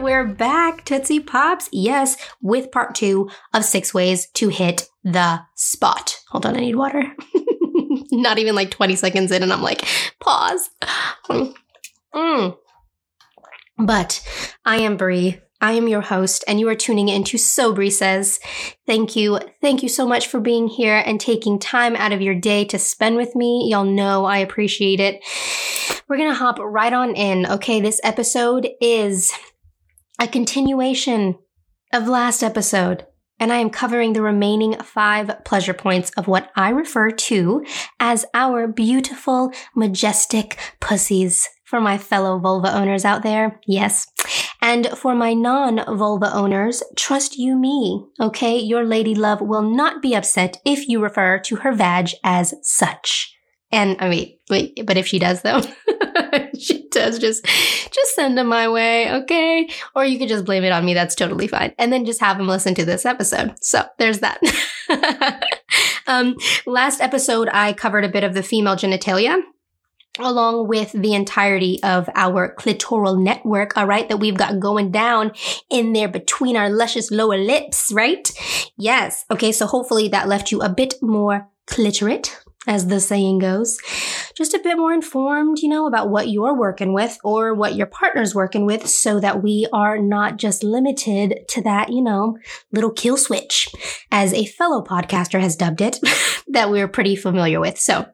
we're 0.00 0.26
back, 0.26 0.84
Tootsie 0.84 1.20
Pops. 1.20 1.68
Yes, 1.72 2.16
with 2.42 2.70
part 2.70 2.94
two 2.94 3.30
of 3.54 3.64
six 3.64 3.94
ways 3.94 4.26
to 4.34 4.48
hit 4.48 4.88
the 5.04 5.40
spot. 5.54 6.20
Hold 6.28 6.46
on, 6.46 6.56
I 6.56 6.60
need 6.60 6.76
water. 6.76 7.04
Not 8.12 8.38
even 8.38 8.54
like 8.54 8.70
20 8.70 8.96
seconds 8.96 9.32
in, 9.32 9.42
and 9.42 9.52
I'm 9.52 9.62
like, 9.62 9.86
pause. 10.20 10.70
Mm. 12.14 12.56
But 13.78 14.26
I 14.64 14.76
am 14.78 14.96
Brie. 14.96 15.40
I 15.60 15.72
am 15.72 15.88
your 15.88 16.02
host, 16.02 16.44
and 16.46 16.60
you 16.60 16.68
are 16.68 16.74
tuning 16.74 17.08
in 17.08 17.24
to 17.24 17.38
So 17.38 17.72
Brie 17.72 17.90
Says. 17.90 18.38
Thank 18.86 19.16
you. 19.16 19.38
Thank 19.60 19.82
you 19.82 19.88
so 19.88 20.06
much 20.06 20.26
for 20.26 20.40
being 20.40 20.68
here 20.68 21.02
and 21.04 21.18
taking 21.18 21.58
time 21.58 21.96
out 21.96 22.12
of 22.12 22.20
your 22.20 22.34
day 22.34 22.64
to 22.66 22.78
spend 22.78 23.16
with 23.16 23.34
me. 23.34 23.68
Y'all 23.70 23.84
know 23.84 24.26
I 24.26 24.38
appreciate 24.38 25.00
it. 25.00 25.22
We're 26.08 26.18
going 26.18 26.30
to 26.30 26.38
hop 26.38 26.58
right 26.58 26.92
on 26.92 27.14
in. 27.16 27.46
Okay, 27.46 27.80
this 27.80 28.00
episode 28.04 28.68
is 28.80 29.32
a 30.20 30.26
continuation 30.26 31.36
of 31.92 32.08
last 32.08 32.42
episode. 32.42 33.06
And 33.38 33.52
I 33.52 33.56
am 33.56 33.68
covering 33.68 34.14
the 34.14 34.22
remaining 34.22 34.78
five 34.80 35.30
pleasure 35.44 35.74
points 35.74 36.10
of 36.16 36.26
what 36.26 36.50
I 36.56 36.70
refer 36.70 37.10
to 37.10 37.64
as 38.00 38.24
our 38.32 38.66
beautiful, 38.66 39.52
majestic 39.74 40.58
pussies. 40.80 41.48
For 41.64 41.80
my 41.80 41.98
fellow 41.98 42.38
vulva 42.38 42.72
owners 42.72 43.04
out 43.04 43.24
there, 43.24 43.60
yes. 43.66 44.06
And 44.62 44.86
for 44.96 45.16
my 45.16 45.34
non 45.34 45.84
vulva 45.98 46.32
owners, 46.32 46.82
trust 46.96 47.36
you 47.36 47.56
me, 47.56 48.06
okay? 48.20 48.56
Your 48.56 48.84
lady 48.84 49.16
love 49.16 49.40
will 49.40 49.62
not 49.62 50.00
be 50.00 50.14
upset 50.14 50.58
if 50.64 50.86
you 50.88 51.02
refer 51.02 51.40
to 51.40 51.56
her 51.56 51.72
vag 51.72 52.10
as 52.22 52.54
such. 52.62 53.36
And 53.72 53.96
I 53.98 54.08
mean, 54.08 54.38
wait, 54.48 54.80
but 54.86 54.96
if 54.96 55.08
she 55.08 55.18
does 55.18 55.42
though, 55.42 55.60
she 56.58 56.88
does 56.88 57.18
just, 57.18 57.44
just 57.44 58.14
send 58.14 58.36
them 58.36 58.48
my 58.48 58.68
way, 58.68 59.12
okay? 59.12 59.68
Or 59.94 60.04
you 60.04 60.18
could 60.18 60.28
just 60.28 60.44
blame 60.44 60.64
it 60.64 60.72
on 60.72 60.84
me. 60.84 60.94
That's 60.94 61.14
totally 61.14 61.48
fine. 61.48 61.74
And 61.78 61.92
then 61.92 62.04
just 62.04 62.20
have 62.20 62.38
them 62.38 62.48
listen 62.48 62.74
to 62.74 62.84
this 62.84 63.04
episode. 63.04 63.54
So 63.60 63.84
there's 63.98 64.20
that. 64.20 64.40
um, 66.06 66.36
last 66.66 67.00
episode, 67.00 67.48
I 67.52 67.72
covered 67.72 68.04
a 68.04 68.08
bit 68.08 68.24
of 68.24 68.34
the 68.34 68.42
female 68.42 68.76
genitalia 68.76 69.40
along 70.18 70.68
with 70.68 70.92
the 70.92 71.14
entirety 71.14 71.78
of 71.82 72.08
our 72.14 72.54
clitoral 72.56 73.22
network, 73.22 73.76
all 73.76 73.86
right, 73.86 74.08
that 74.08 74.18
we've 74.18 74.36
got 74.36 74.60
going 74.60 74.90
down 74.90 75.32
in 75.70 75.92
there 75.92 76.08
between 76.08 76.56
our 76.56 76.70
luscious 76.70 77.10
lower 77.10 77.36
lips, 77.36 77.92
right? 77.92 78.30
Yes. 78.76 79.24
Okay. 79.30 79.52
So 79.52 79.66
hopefully 79.66 80.08
that 80.08 80.28
left 80.28 80.50
you 80.50 80.62
a 80.62 80.68
bit 80.68 80.94
more 81.02 81.48
clitorate 81.66 82.38
as 82.66 82.88
the 82.88 83.00
saying 83.00 83.38
goes, 83.38 83.78
just 84.36 84.52
a 84.52 84.58
bit 84.58 84.76
more 84.76 84.92
informed, 84.92 85.58
you 85.60 85.68
know, 85.68 85.86
about 85.86 86.10
what 86.10 86.28
you're 86.28 86.54
working 86.54 86.92
with 86.92 87.18
or 87.24 87.54
what 87.54 87.74
your 87.74 87.86
partner's 87.86 88.34
working 88.34 88.66
with 88.66 88.86
so 88.86 89.18
that 89.18 89.42
we 89.42 89.66
are 89.72 89.98
not 89.98 90.36
just 90.36 90.62
limited 90.62 91.40
to 91.48 91.62
that, 91.62 91.90
you 91.90 92.02
know, 92.02 92.36
little 92.70 92.90
kill 92.90 93.16
switch, 93.16 93.68
as 94.12 94.34
a 94.34 94.44
fellow 94.44 94.84
podcaster 94.84 95.40
has 95.40 95.56
dubbed 95.56 95.80
it, 95.80 95.98
that 96.48 96.70
we're 96.70 96.88
pretty 96.88 97.16
familiar 97.16 97.60
with. 97.60 97.78
So, 97.78 98.06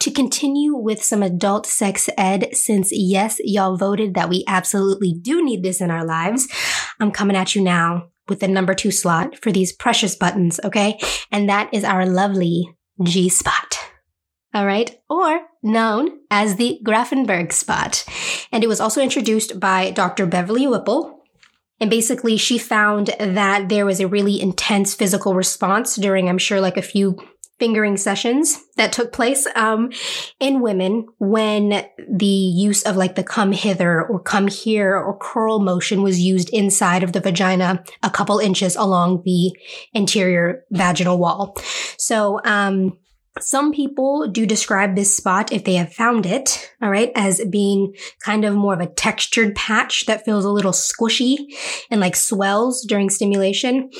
to 0.00 0.10
continue 0.10 0.74
with 0.74 1.02
some 1.02 1.22
adult 1.22 1.66
sex 1.66 2.10
ed, 2.18 2.48
since 2.52 2.90
yes, 2.92 3.38
y'all 3.42 3.78
voted 3.78 4.14
that 4.14 4.28
we 4.28 4.44
absolutely 4.48 5.14
do 5.14 5.42
need 5.42 5.62
this 5.62 5.80
in 5.80 5.90
our 5.90 6.04
lives, 6.04 6.48
I'm 7.00 7.12
coming 7.12 7.36
at 7.36 7.54
you 7.54 7.62
now 7.62 8.08
with 8.28 8.40
the 8.40 8.48
number 8.48 8.74
two 8.74 8.90
slot 8.90 9.38
for 9.38 9.52
these 9.52 9.72
precious 9.72 10.16
buttons, 10.16 10.58
okay? 10.64 10.98
And 11.30 11.48
that 11.48 11.72
is 11.72 11.84
our 11.84 12.06
lovely 12.06 12.74
G 13.02 13.28
spot. 13.28 13.83
All 14.54 14.66
right, 14.66 14.96
or 15.10 15.40
known 15.64 16.20
as 16.30 16.54
the 16.54 16.78
Grafenberg 16.86 17.52
spot. 17.52 18.04
And 18.52 18.62
it 18.62 18.68
was 18.68 18.80
also 18.80 19.02
introduced 19.02 19.58
by 19.58 19.90
Dr. 19.90 20.26
Beverly 20.26 20.68
Whipple. 20.68 21.24
And 21.80 21.90
basically, 21.90 22.36
she 22.36 22.56
found 22.56 23.08
that 23.18 23.68
there 23.68 23.84
was 23.84 23.98
a 23.98 24.06
really 24.06 24.40
intense 24.40 24.94
physical 24.94 25.34
response 25.34 25.96
during, 25.96 26.28
I'm 26.28 26.38
sure, 26.38 26.60
like 26.60 26.76
a 26.76 26.82
few 26.82 27.18
fingering 27.58 27.96
sessions 27.96 28.62
that 28.76 28.92
took 28.92 29.12
place 29.12 29.46
um, 29.56 29.90
in 30.40 30.60
women 30.60 31.06
when 31.18 31.84
the 32.08 32.26
use 32.26 32.82
of 32.82 32.96
like 32.96 33.14
the 33.14 33.22
come 33.22 33.52
hither 33.52 34.04
or 34.04 34.20
come 34.20 34.48
here 34.48 34.96
or 34.96 35.16
curl 35.18 35.60
motion 35.60 36.02
was 36.02 36.20
used 36.20 36.50
inside 36.50 37.02
of 37.02 37.12
the 37.12 37.20
vagina 37.20 37.82
a 38.02 38.10
couple 38.10 38.38
inches 38.38 38.74
along 38.74 39.22
the 39.24 39.52
interior 39.92 40.64
vaginal 40.72 41.18
wall. 41.18 41.56
So, 41.96 42.40
um, 42.44 42.98
some 43.40 43.72
people 43.72 44.28
do 44.28 44.46
describe 44.46 44.94
this 44.94 45.16
spot, 45.16 45.52
if 45.52 45.64
they 45.64 45.74
have 45.74 45.92
found 45.92 46.24
it, 46.24 46.72
all 46.80 46.90
right, 46.90 47.10
as 47.16 47.44
being 47.50 47.94
kind 48.20 48.44
of 48.44 48.54
more 48.54 48.74
of 48.74 48.80
a 48.80 48.86
textured 48.86 49.54
patch 49.56 50.06
that 50.06 50.24
feels 50.24 50.44
a 50.44 50.50
little 50.50 50.72
squishy 50.72 51.38
and 51.90 52.00
like 52.00 52.14
swells 52.14 52.82
during 52.82 53.10
stimulation. 53.10 53.90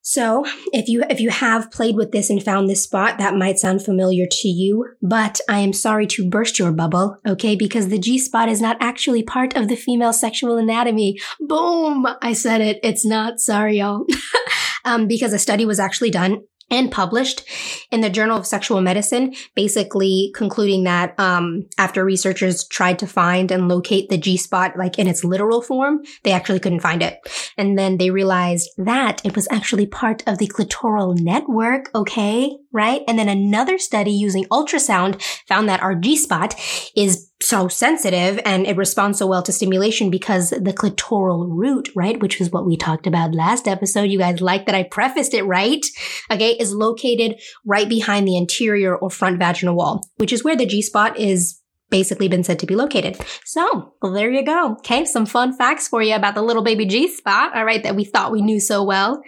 So 0.00 0.46
if 0.72 0.88
you, 0.88 1.04
if 1.10 1.20
you 1.20 1.28
have 1.28 1.70
played 1.70 1.94
with 1.94 2.12
this 2.12 2.30
and 2.30 2.42
found 2.42 2.70
this 2.70 2.82
spot, 2.82 3.18
that 3.18 3.34
might 3.34 3.58
sound 3.58 3.84
familiar 3.84 4.24
to 4.30 4.48
you, 4.48 4.86
but 5.02 5.38
I 5.50 5.58
am 5.58 5.74
sorry 5.74 6.06
to 6.06 6.30
burst 6.30 6.58
your 6.58 6.72
bubble, 6.72 7.18
okay? 7.26 7.54
Because 7.54 7.88
the 7.88 7.98
G 7.98 8.18
spot 8.18 8.48
is 8.48 8.62
not 8.62 8.78
actually 8.80 9.22
part 9.22 9.54
of 9.54 9.68
the 9.68 9.76
female 9.76 10.14
sexual 10.14 10.56
anatomy. 10.56 11.18
Boom! 11.40 12.06
I 12.22 12.32
said 12.32 12.62
it. 12.62 12.80
It's 12.82 13.04
not. 13.04 13.38
Sorry, 13.38 13.80
y'all. 13.80 14.06
um, 14.86 15.06
because 15.06 15.34
a 15.34 15.38
study 15.38 15.66
was 15.66 15.78
actually 15.78 16.10
done 16.10 16.40
and 16.70 16.90
published 16.90 17.44
in 17.90 18.00
the 18.00 18.10
Journal 18.10 18.38
of 18.38 18.46
Sexual 18.46 18.80
Medicine, 18.80 19.34
basically 19.54 20.32
concluding 20.34 20.84
that 20.84 21.18
um, 21.18 21.66
after 21.78 22.04
researchers 22.04 22.66
tried 22.68 22.98
to 22.98 23.06
find 23.06 23.50
and 23.50 23.68
locate 23.68 24.08
the 24.08 24.18
G 24.18 24.36
spot, 24.36 24.76
like 24.76 24.98
in 24.98 25.08
its 25.08 25.24
literal 25.24 25.62
form, 25.62 26.02
they 26.24 26.32
actually 26.32 26.60
couldn't 26.60 26.80
find 26.80 27.02
it. 27.02 27.18
And 27.56 27.78
then 27.78 27.96
they 27.96 28.10
realized 28.10 28.70
that 28.78 29.20
it 29.24 29.34
was 29.34 29.48
actually 29.50 29.86
part 29.86 30.22
of 30.26 30.38
the 30.38 30.48
clitoral 30.48 31.18
network. 31.18 31.90
Okay, 31.94 32.50
right? 32.72 33.02
And 33.08 33.18
then 33.18 33.28
another 33.28 33.78
study 33.78 34.10
using 34.10 34.44
ultrasound 34.46 35.22
found 35.46 35.68
that 35.68 35.82
our 35.82 35.94
G 35.94 36.16
spot 36.16 36.54
is 36.94 37.30
so 37.40 37.68
sensitive 37.68 38.40
and 38.44 38.66
it 38.66 38.76
responds 38.76 39.18
so 39.18 39.26
well 39.26 39.42
to 39.42 39.52
stimulation 39.52 40.10
because 40.10 40.50
the 40.50 40.72
clitoral 40.72 41.46
root, 41.48 41.88
right, 41.94 42.20
which 42.20 42.40
is 42.40 42.50
what 42.50 42.66
we 42.66 42.76
talked 42.76 43.06
about 43.06 43.34
last 43.34 43.68
episode. 43.68 44.10
You 44.10 44.18
guys 44.18 44.40
like 44.40 44.66
that 44.66 44.74
I 44.74 44.82
prefaced 44.82 45.34
it 45.34 45.44
right. 45.44 45.84
Okay, 46.30 46.52
is 46.52 46.74
located 46.74 47.40
right 47.64 47.88
behind 47.88 48.26
the 48.26 48.36
anterior 48.36 48.96
or 48.96 49.10
front 49.10 49.38
vaginal 49.38 49.76
wall, 49.76 50.08
which 50.16 50.32
is 50.32 50.44
where 50.44 50.56
the 50.56 50.66
G 50.66 50.82
spot 50.82 51.18
is 51.18 51.60
basically 51.90 52.28
been 52.28 52.44
said 52.44 52.58
to 52.58 52.66
be 52.66 52.74
located. 52.74 53.18
So 53.44 53.94
well, 54.02 54.12
there 54.12 54.30
you 54.30 54.44
go. 54.44 54.72
Okay. 54.72 55.04
Some 55.04 55.24
fun 55.24 55.56
facts 55.56 55.88
for 55.88 56.02
you 56.02 56.14
about 56.14 56.34
the 56.34 56.42
little 56.42 56.62
baby 56.62 56.84
G 56.84 57.08
spot. 57.08 57.56
All 57.56 57.64
right. 57.64 57.82
That 57.82 57.96
we 57.96 58.04
thought 58.04 58.32
we 58.32 58.42
knew 58.42 58.60
so 58.60 58.84
well. 58.84 59.22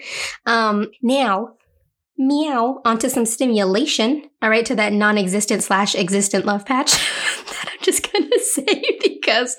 Um, 0.46 0.90
now 1.00 1.54
meow 2.20 2.80
onto 2.84 3.08
some 3.08 3.26
stimulation. 3.26 4.28
All 4.42 4.50
right. 4.50 4.64
To 4.66 4.74
that 4.76 4.92
non-existent 4.92 5.62
slash 5.62 5.94
existent 5.94 6.44
love 6.44 6.64
patch 6.64 6.92
that 7.46 7.68
I'm 7.72 7.78
just 7.82 8.04
to 8.30 8.38
say 8.44 8.98
because 9.02 9.56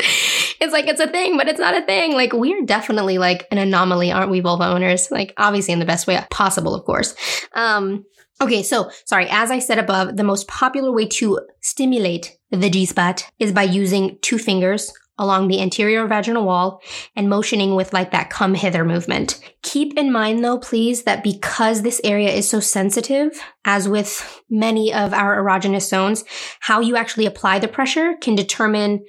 it's 0.60 0.74
like, 0.74 0.88
it's 0.88 1.02
a 1.02 1.08
thing, 1.08 1.38
but 1.38 1.48
it's 1.48 1.60
not 1.60 1.76
a 1.76 1.86
thing. 1.86 2.14
Like 2.14 2.34
we're 2.34 2.66
definitely 2.66 3.18
like 3.18 3.48
an 3.52 3.58
anomaly, 3.58 4.12
aren't 4.12 4.32
we, 4.32 4.40
vulva 4.40 4.66
owners? 4.66 5.12
Like 5.12 5.34
obviously 5.38 5.74
in 5.74 5.80
the 5.80 5.86
best 5.86 6.08
way 6.08 6.24
possible, 6.30 6.76
of 6.76 6.86
course. 6.86 7.16
Um, 7.54 8.06
Okay, 8.42 8.64
so 8.64 8.90
sorry, 9.06 9.28
as 9.30 9.52
I 9.52 9.60
said 9.60 9.78
above, 9.78 10.18
the 10.18 10.24
most 10.24 10.48
popular 10.48 10.92
way 10.92 11.06
to 11.10 11.42
stimulate 11.62 12.40
the 12.50 12.72
G 12.72 12.88
spot 12.88 13.30
is 13.38 13.52
by 13.52 13.62
using 13.62 14.18
two 14.24 14.40
fingers 14.40 14.92
along 15.18 15.48
the 15.48 15.62
anterior 15.62 16.08
vaginal 16.08 16.46
wall 16.46 16.82
and 17.16 17.30
motioning 17.30 17.76
with 17.76 17.94
like 17.94 18.12
that 18.12 18.30
come 18.30 18.54
hither 18.54 18.84
movement. 18.84 19.40
Keep 19.62 19.98
in 19.98 20.12
mind 20.12 20.44
though, 20.44 20.58
please, 20.58 21.04
that 21.04 21.24
because 21.24 21.82
this 21.82 22.02
area 22.04 22.30
is 22.30 22.50
so 22.50 22.60
sensitive, 22.60 23.40
as 23.66 23.88
with 23.88 24.42
many 24.50 24.94
of 24.94 25.14
our 25.14 25.42
erogenous 25.42 25.88
zones, 25.88 26.24
how 26.62 26.80
you 26.80 26.96
actually 26.96 27.26
apply 27.26 27.60
the 27.60 27.68
pressure 27.68 28.16
can 28.22 28.36
determine 28.36 29.04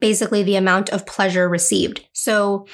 basically 0.00 0.42
the 0.42 0.56
amount 0.56 0.88
of 0.90 1.06
pleasure 1.06 1.48
received. 1.48 2.06
So 2.12 2.66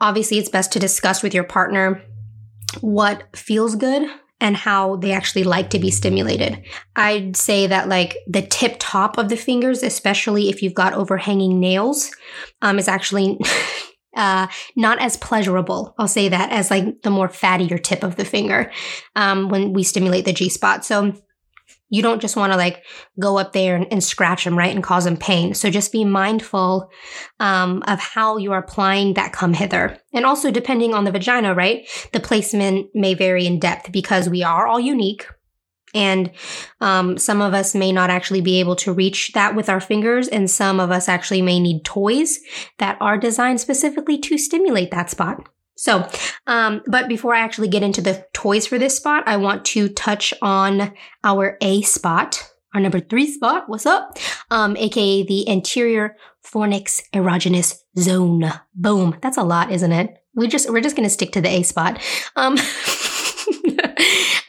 obviously 0.00 0.38
it's 0.38 0.50
best 0.50 0.72
to 0.72 0.78
discuss 0.78 1.22
with 1.22 1.34
your 1.34 1.44
partner 1.44 2.02
what 2.80 3.34
feels 3.34 3.74
good 3.74 4.08
and 4.40 4.56
how 4.56 4.96
they 4.96 5.12
actually 5.12 5.44
like 5.44 5.70
to 5.70 5.78
be 5.78 5.90
stimulated. 5.90 6.62
I'd 6.96 7.36
say 7.36 7.66
that 7.66 7.88
like 7.88 8.16
the 8.26 8.42
tip 8.42 8.76
top 8.78 9.18
of 9.18 9.28
the 9.28 9.36
fingers, 9.36 9.82
especially 9.82 10.48
if 10.48 10.62
you've 10.62 10.74
got 10.74 10.94
overhanging 10.94 11.58
nails, 11.58 12.10
um, 12.62 12.78
is 12.78 12.88
actually 12.88 13.38
uh, 14.16 14.46
not 14.76 15.00
as 15.00 15.16
pleasurable. 15.16 15.94
I'll 15.98 16.08
say 16.08 16.28
that 16.28 16.52
as 16.52 16.70
like 16.70 17.02
the 17.02 17.10
more 17.10 17.28
fattier 17.28 17.82
tip 17.82 18.02
of 18.02 18.16
the 18.16 18.24
finger 18.24 18.70
um, 19.16 19.48
when 19.48 19.72
we 19.72 19.82
stimulate 19.82 20.24
the 20.24 20.32
G 20.32 20.48
spot. 20.48 20.84
So 20.84 21.14
you 21.90 22.02
don't 22.02 22.20
just 22.20 22.36
want 22.36 22.52
to 22.52 22.56
like 22.56 22.84
go 23.18 23.38
up 23.38 23.52
there 23.52 23.76
and, 23.76 23.86
and, 23.90 24.04
scratch 24.04 24.44
them, 24.44 24.58
right? 24.58 24.74
And 24.74 24.84
cause 24.84 25.04
them 25.04 25.16
pain. 25.16 25.54
So 25.54 25.70
just 25.70 25.92
be 25.92 26.04
mindful 26.04 26.90
um, 27.40 27.82
of 27.86 27.98
how 27.98 28.36
you 28.36 28.52
are 28.52 28.58
applying 28.58 29.14
that 29.14 29.32
come 29.32 29.54
hither. 29.54 29.98
And 30.12 30.26
also 30.26 30.50
depending 30.50 30.94
on 30.94 31.04
the 31.04 31.12
vagina, 31.12 31.54
right? 31.54 31.88
The 32.12 32.20
placement 32.20 32.88
may 32.94 33.14
vary 33.14 33.46
in 33.46 33.58
depth 33.58 33.90
because 33.92 34.28
we 34.28 34.42
are 34.42 34.66
all 34.66 34.80
unique. 34.80 35.26
And 35.94 36.30
um, 36.80 37.16
some 37.16 37.40
of 37.40 37.54
us 37.54 37.74
may 37.74 37.92
not 37.92 38.10
actually 38.10 38.42
be 38.42 38.60
able 38.60 38.76
to 38.76 38.92
reach 38.92 39.32
that 39.32 39.54
with 39.54 39.70
our 39.70 39.80
fingers, 39.80 40.28
and 40.28 40.50
some 40.50 40.80
of 40.80 40.90
us 40.90 41.08
actually 41.08 41.40
may 41.40 41.58
need 41.58 41.82
toys 41.82 42.40
that 42.76 42.98
are 43.00 43.16
designed 43.16 43.60
specifically 43.60 44.18
to 44.18 44.36
stimulate 44.36 44.90
that 44.90 45.08
spot. 45.08 45.48
So, 45.78 46.08
um, 46.48 46.82
but 46.86 47.08
before 47.08 47.36
I 47.36 47.38
actually 47.38 47.68
get 47.68 47.84
into 47.84 48.02
the 48.02 48.26
toys 48.32 48.66
for 48.66 48.78
this 48.78 48.96
spot, 48.96 49.22
I 49.26 49.36
want 49.36 49.64
to 49.66 49.88
touch 49.88 50.34
on 50.42 50.92
our 51.22 51.56
A 51.60 51.82
spot, 51.82 52.50
our 52.74 52.80
number 52.80 52.98
three 52.98 53.30
spot. 53.30 53.68
What's 53.68 53.86
up? 53.86 54.18
Um, 54.50 54.76
aka 54.76 55.22
the 55.22 55.48
anterior 55.48 56.16
fornix 56.44 57.00
erogenous 57.14 57.78
zone. 57.96 58.52
Boom. 58.74 59.18
That's 59.22 59.36
a 59.36 59.44
lot, 59.44 59.70
isn't 59.70 59.92
it? 59.92 60.20
We 60.34 60.48
just 60.48 60.68
we're 60.68 60.80
just 60.80 60.96
gonna 60.96 61.08
stick 61.08 61.30
to 61.32 61.40
the 61.40 61.48
A 61.48 61.62
spot. 61.62 62.02
Um, 62.34 62.58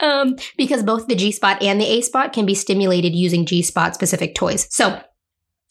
um, 0.00 0.34
because 0.56 0.82
both 0.82 1.06
the 1.06 1.14
G 1.14 1.30
spot 1.30 1.62
and 1.62 1.80
the 1.80 1.86
A 1.86 2.00
spot 2.00 2.32
can 2.32 2.44
be 2.44 2.56
stimulated 2.56 3.14
using 3.14 3.46
G 3.46 3.62
spot 3.62 3.94
specific 3.94 4.34
toys. 4.34 4.66
So, 4.74 5.00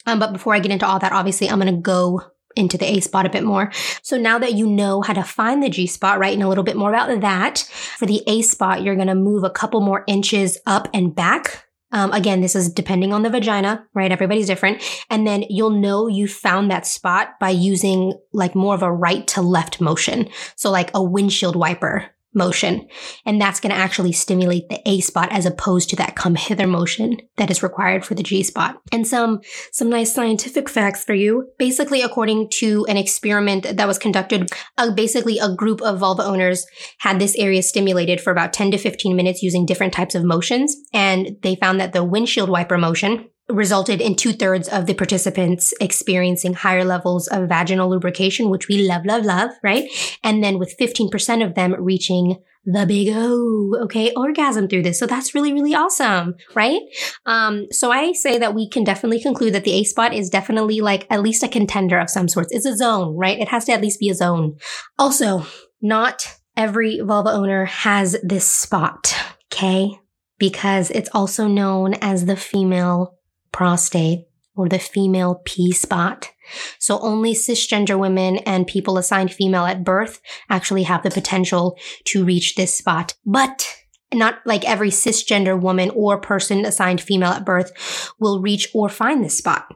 um, 0.05 0.19
but 0.19 0.31
before 0.31 0.55
I 0.55 0.59
get 0.59 0.71
into 0.71 0.87
all 0.87 0.99
that, 0.99 1.11
obviously 1.11 1.49
I'm 1.49 1.59
gonna 1.59 1.73
go 1.73 2.21
into 2.55 2.77
the 2.77 2.85
A 2.85 2.99
spot 2.99 3.25
a 3.25 3.29
bit 3.29 3.43
more. 3.43 3.71
So 4.01 4.17
now 4.17 4.39
that 4.39 4.53
you 4.53 4.67
know 4.67 5.01
how 5.01 5.13
to 5.13 5.23
find 5.23 5.61
the 5.61 5.69
G 5.69 5.87
spot, 5.87 6.19
right, 6.19 6.33
and 6.33 6.43
a 6.43 6.47
little 6.47 6.63
bit 6.63 6.77
more 6.77 6.89
about 6.89 7.21
that, 7.21 7.59
for 7.97 8.05
the 8.05 8.23
A 8.27 8.41
spot, 8.41 8.81
you're 8.81 8.95
going 8.95 9.07
to 9.07 9.15
move 9.15 9.43
a 9.43 9.49
couple 9.49 9.81
more 9.81 10.03
inches 10.07 10.57
up 10.65 10.87
and 10.93 11.15
back. 11.15 11.65
Um, 11.91 12.11
again, 12.11 12.41
this 12.41 12.55
is 12.55 12.71
depending 12.71 13.13
on 13.13 13.23
the 13.23 13.29
vagina, 13.29 13.85
right? 13.95 14.11
Everybody's 14.11 14.45
different. 14.45 14.83
And 15.09 15.25
then 15.25 15.45
you'll 15.49 15.71
know 15.71 16.07
you 16.07 16.27
found 16.27 16.69
that 16.69 16.85
spot 16.85 17.39
by 17.39 17.49
using 17.49 18.13
like 18.31 18.53
more 18.53 18.75
of 18.75 18.83
a 18.83 18.91
right 18.91 19.25
to 19.29 19.41
left 19.41 19.81
motion. 19.81 20.29
So 20.55 20.69
like 20.69 20.91
a 20.93 21.03
windshield 21.03 21.55
wiper, 21.55 22.05
motion. 22.33 22.87
And 23.25 23.41
that's 23.41 23.59
going 23.59 23.73
to 23.73 23.79
actually 23.79 24.11
stimulate 24.11 24.69
the 24.69 24.79
A 24.85 24.99
spot 25.01 25.29
as 25.31 25.45
opposed 25.45 25.89
to 25.89 25.95
that 25.97 26.15
come 26.15 26.35
hither 26.35 26.67
motion 26.67 27.17
that 27.37 27.49
is 27.49 27.63
required 27.63 28.05
for 28.05 28.13
the 28.13 28.23
G 28.23 28.43
spot. 28.43 28.77
And 28.91 29.07
some, 29.07 29.41
some 29.71 29.89
nice 29.89 30.13
scientific 30.13 30.69
facts 30.69 31.03
for 31.03 31.13
you. 31.13 31.49
Basically, 31.57 32.01
according 32.01 32.49
to 32.55 32.85
an 32.87 32.97
experiment 32.97 33.77
that 33.77 33.87
was 33.87 33.97
conducted, 33.97 34.49
uh, 34.77 34.91
basically 34.91 35.39
a 35.39 35.53
group 35.53 35.81
of 35.81 35.99
vulva 35.99 36.23
owners 36.23 36.65
had 36.99 37.19
this 37.19 37.35
area 37.35 37.63
stimulated 37.63 38.21
for 38.21 38.31
about 38.31 38.53
10 38.53 38.71
to 38.71 38.77
15 38.77 39.15
minutes 39.15 39.41
using 39.41 39.65
different 39.65 39.93
types 39.93 40.15
of 40.15 40.23
motions. 40.23 40.75
And 40.93 41.37
they 41.41 41.55
found 41.55 41.79
that 41.79 41.93
the 41.93 42.03
windshield 42.03 42.49
wiper 42.49 42.77
motion, 42.77 43.29
resulted 43.49 43.99
in 44.01 44.15
two 44.15 44.33
thirds 44.33 44.67
of 44.67 44.85
the 44.85 44.93
participants 44.93 45.73
experiencing 45.81 46.53
higher 46.53 46.85
levels 46.85 47.27
of 47.27 47.49
vaginal 47.49 47.89
lubrication, 47.89 48.49
which 48.49 48.67
we 48.67 48.87
love, 48.87 49.05
love, 49.05 49.25
love, 49.25 49.51
right? 49.63 49.89
And 50.23 50.43
then 50.43 50.59
with 50.59 50.77
15% 50.79 51.45
of 51.45 51.55
them 51.55 51.75
reaching 51.79 52.37
the 52.65 52.85
big 52.85 53.09
O, 53.11 53.75
okay, 53.83 54.13
orgasm 54.15 54.67
through 54.67 54.83
this. 54.83 54.99
So 54.99 55.07
that's 55.07 55.33
really, 55.33 55.53
really 55.53 55.73
awesome, 55.73 56.35
right? 56.53 56.81
Um, 57.25 57.65
so 57.71 57.91
I 57.91 58.13
say 58.13 58.37
that 58.37 58.53
we 58.53 58.69
can 58.69 58.83
definitely 58.83 59.21
conclude 59.21 59.53
that 59.53 59.63
the 59.63 59.73
A 59.73 59.83
spot 59.83 60.13
is 60.13 60.29
definitely 60.29 60.81
like 60.81 61.07
at 61.09 61.21
least 61.21 61.43
a 61.43 61.47
contender 61.47 61.97
of 61.97 62.09
some 62.09 62.27
sorts. 62.27 62.51
It's 62.51 62.65
a 62.65 62.75
zone, 62.75 63.15
right? 63.15 63.39
It 63.39 63.47
has 63.47 63.65
to 63.65 63.71
at 63.71 63.81
least 63.81 63.99
be 63.99 64.09
a 64.09 64.15
zone. 64.15 64.57
Also, 64.99 65.45
not 65.81 66.37
every 66.55 66.99
vulva 66.99 67.29
owner 67.31 67.65
has 67.65 68.17
this 68.21 68.45
spot, 68.45 69.15
okay? 69.51 69.97
Because 70.37 70.91
it's 70.91 71.09
also 71.13 71.47
known 71.47 71.95
as 71.95 72.25
the 72.25 72.35
female 72.35 73.18
prostate 73.51 74.27
or 74.55 74.67
the 74.67 74.79
female 74.79 75.41
P 75.45 75.71
spot. 75.71 76.31
So 76.79 76.99
only 76.99 77.33
cisgender 77.33 77.97
women 77.97 78.37
and 78.39 78.67
people 78.67 78.97
assigned 78.97 79.31
female 79.31 79.65
at 79.65 79.83
birth 79.83 80.21
actually 80.49 80.83
have 80.83 81.03
the 81.03 81.11
potential 81.11 81.77
to 82.05 82.25
reach 82.25 82.55
this 82.55 82.77
spot. 82.77 83.13
But 83.25 83.67
not 84.13 84.39
like 84.45 84.67
every 84.67 84.89
cisgender 84.89 85.59
woman 85.59 85.91
or 85.91 86.19
person 86.19 86.65
assigned 86.65 86.99
female 86.99 87.31
at 87.31 87.45
birth 87.45 87.71
will 88.19 88.41
reach 88.41 88.69
or 88.73 88.89
find 88.89 89.23
this 89.23 89.37
spot 89.37 89.73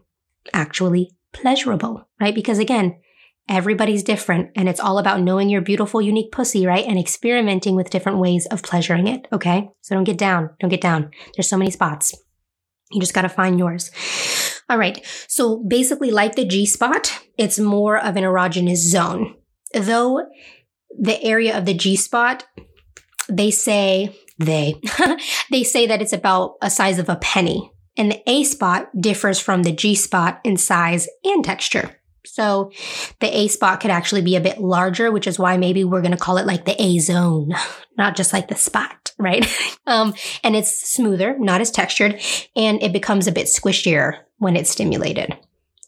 actually 0.53 1.11
pleasurable, 1.31 2.07
right? 2.19 2.35
Because 2.35 2.59
again, 2.59 2.97
everybody's 3.47 4.03
different 4.03 4.51
and 4.55 4.67
it's 4.67 4.79
all 4.79 4.97
about 4.97 5.21
knowing 5.21 5.49
your 5.49 5.61
beautiful, 5.61 6.01
unique 6.01 6.31
pussy, 6.31 6.65
right? 6.65 6.85
And 6.85 6.97
experimenting 6.97 7.75
with 7.75 7.89
different 7.89 8.19
ways 8.19 8.45
of 8.47 8.63
pleasuring 8.63 9.07
it. 9.07 9.27
Okay. 9.31 9.69
So 9.81 9.95
don't 9.95 10.03
get 10.03 10.17
down. 10.17 10.49
Don't 10.59 10.69
get 10.69 10.81
down. 10.81 11.11
There's 11.35 11.49
so 11.49 11.57
many 11.57 11.71
spots. 11.71 12.13
You 12.93 12.99
just 12.99 13.13
got 13.13 13.23
to 13.23 13.29
find 13.29 13.59
yours. 13.59 13.91
All 14.69 14.77
right. 14.77 15.03
So 15.27 15.63
basically, 15.67 16.11
like 16.11 16.35
the 16.35 16.45
G 16.45 16.65
spot, 16.65 17.19
it's 17.37 17.59
more 17.59 17.97
of 17.97 18.15
an 18.15 18.23
erogenous 18.23 18.77
zone. 18.77 19.35
Though 19.73 20.25
the 20.97 21.21
area 21.23 21.57
of 21.57 21.65
the 21.65 21.73
G 21.73 21.95
spot, 21.95 22.45
they 23.27 23.51
say, 23.51 24.15
they, 24.39 24.75
they 25.51 25.63
say 25.63 25.87
that 25.87 26.01
it's 26.01 26.13
about 26.13 26.55
a 26.61 26.69
size 26.69 26.99
of 26.99 27.09
a 27.09 27.15
penny. 27.17 27.71
And 27.95 28.11
the 28.11 28.29
A 28.29 28.43
spot 28.43 28.89
differs 28.99 29.39
from 29.39 29.63
the 29.63 29.71
G 29.71 29.95
spot 29.95 30.39
in 30.43 30.57
size 30.57 31.07
and 31.23 31.43
texture. 31.43 31.99
So 32.25 32.71
the 33.19 33.35
A 33.37 33.47
spot 33.47 33.81
could 33.81 33.91
actually 33.91 34.21
be 34.21 34.35
a 34.35 34.41
bit 34.41 34.59
larger, 34.59 35.11
which 35.11 35.27
is 35.27 35.39
why 35.39 35.57
maybe 35.57 35.83
we're 35.83 36.01
going 36.01 36.11
to 36.11 36.17
call 36.17 36.37
it 36.37 36.45
like 36.45 36.65
the 36.65 36.81
A 36.81 36.99
zone, 36.99 37.53
not 37.97 38.15
just 38.15 38.33
like 38.33 38.47
the 38.47 38.55
spot, 38.55 39.11
right? 39.17 39.45
um, 39.87 40.13
and 40.43 40.55
it's 40.55 40.89
smoother, 40.89 41.37
not 41.37 41.61
as 41.61 41.71
textured, 41.71 42.21
and 42.55 42.81
it 42.81 42.93
becomes 42.93 43.27
a 43.27 43.31
bit 43.31 43.47
squishier 43.47 44.19
when 44.37 44.55
it's 44.55 44.71
stimulated. 44.71 45.37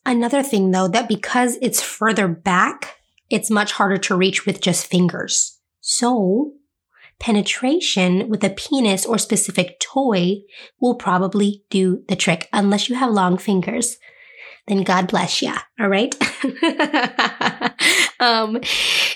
Another 0.06 0.44
thing 0.44 0.72
though, 0.72 0.88
that 0.88 1.08
because 1.10 1.58
it's 1.62 1.82
further 1.82 2.28
back, 2.28 2.96
it's 3.30 3.50
much 3.50 3.72
harder 3.72 3.98
to 3.98 4.16
reach 4.16 4.46
with 4.46 4.62
just 4.62 4.86
fingers. 4.86 5.60
So 5.82 6.54
penetration 7.20 8.30
with 8.30 8.44
a 8.44 8.50
penis 8.50 9.06
or 9.06 9.18
specific 9.18 9.80
toy 9.80 10.42
will 10.80 10.96
probably 10.96 11.64
do 11.70 12.04
the 12.08 12.16
trick 12.16 12.50
unless 12.52 12.90
you 12.90 12.96
have 12.96 13.12
long 13.12 13.38
fingers 13.38 13.98
then 14.68 14.84
God 14.84 15.08
bless 15.08 15.42
you. 15.42 15.54
All 15.80 15.88
right. 15.90 16.16
um, 18.20 18.60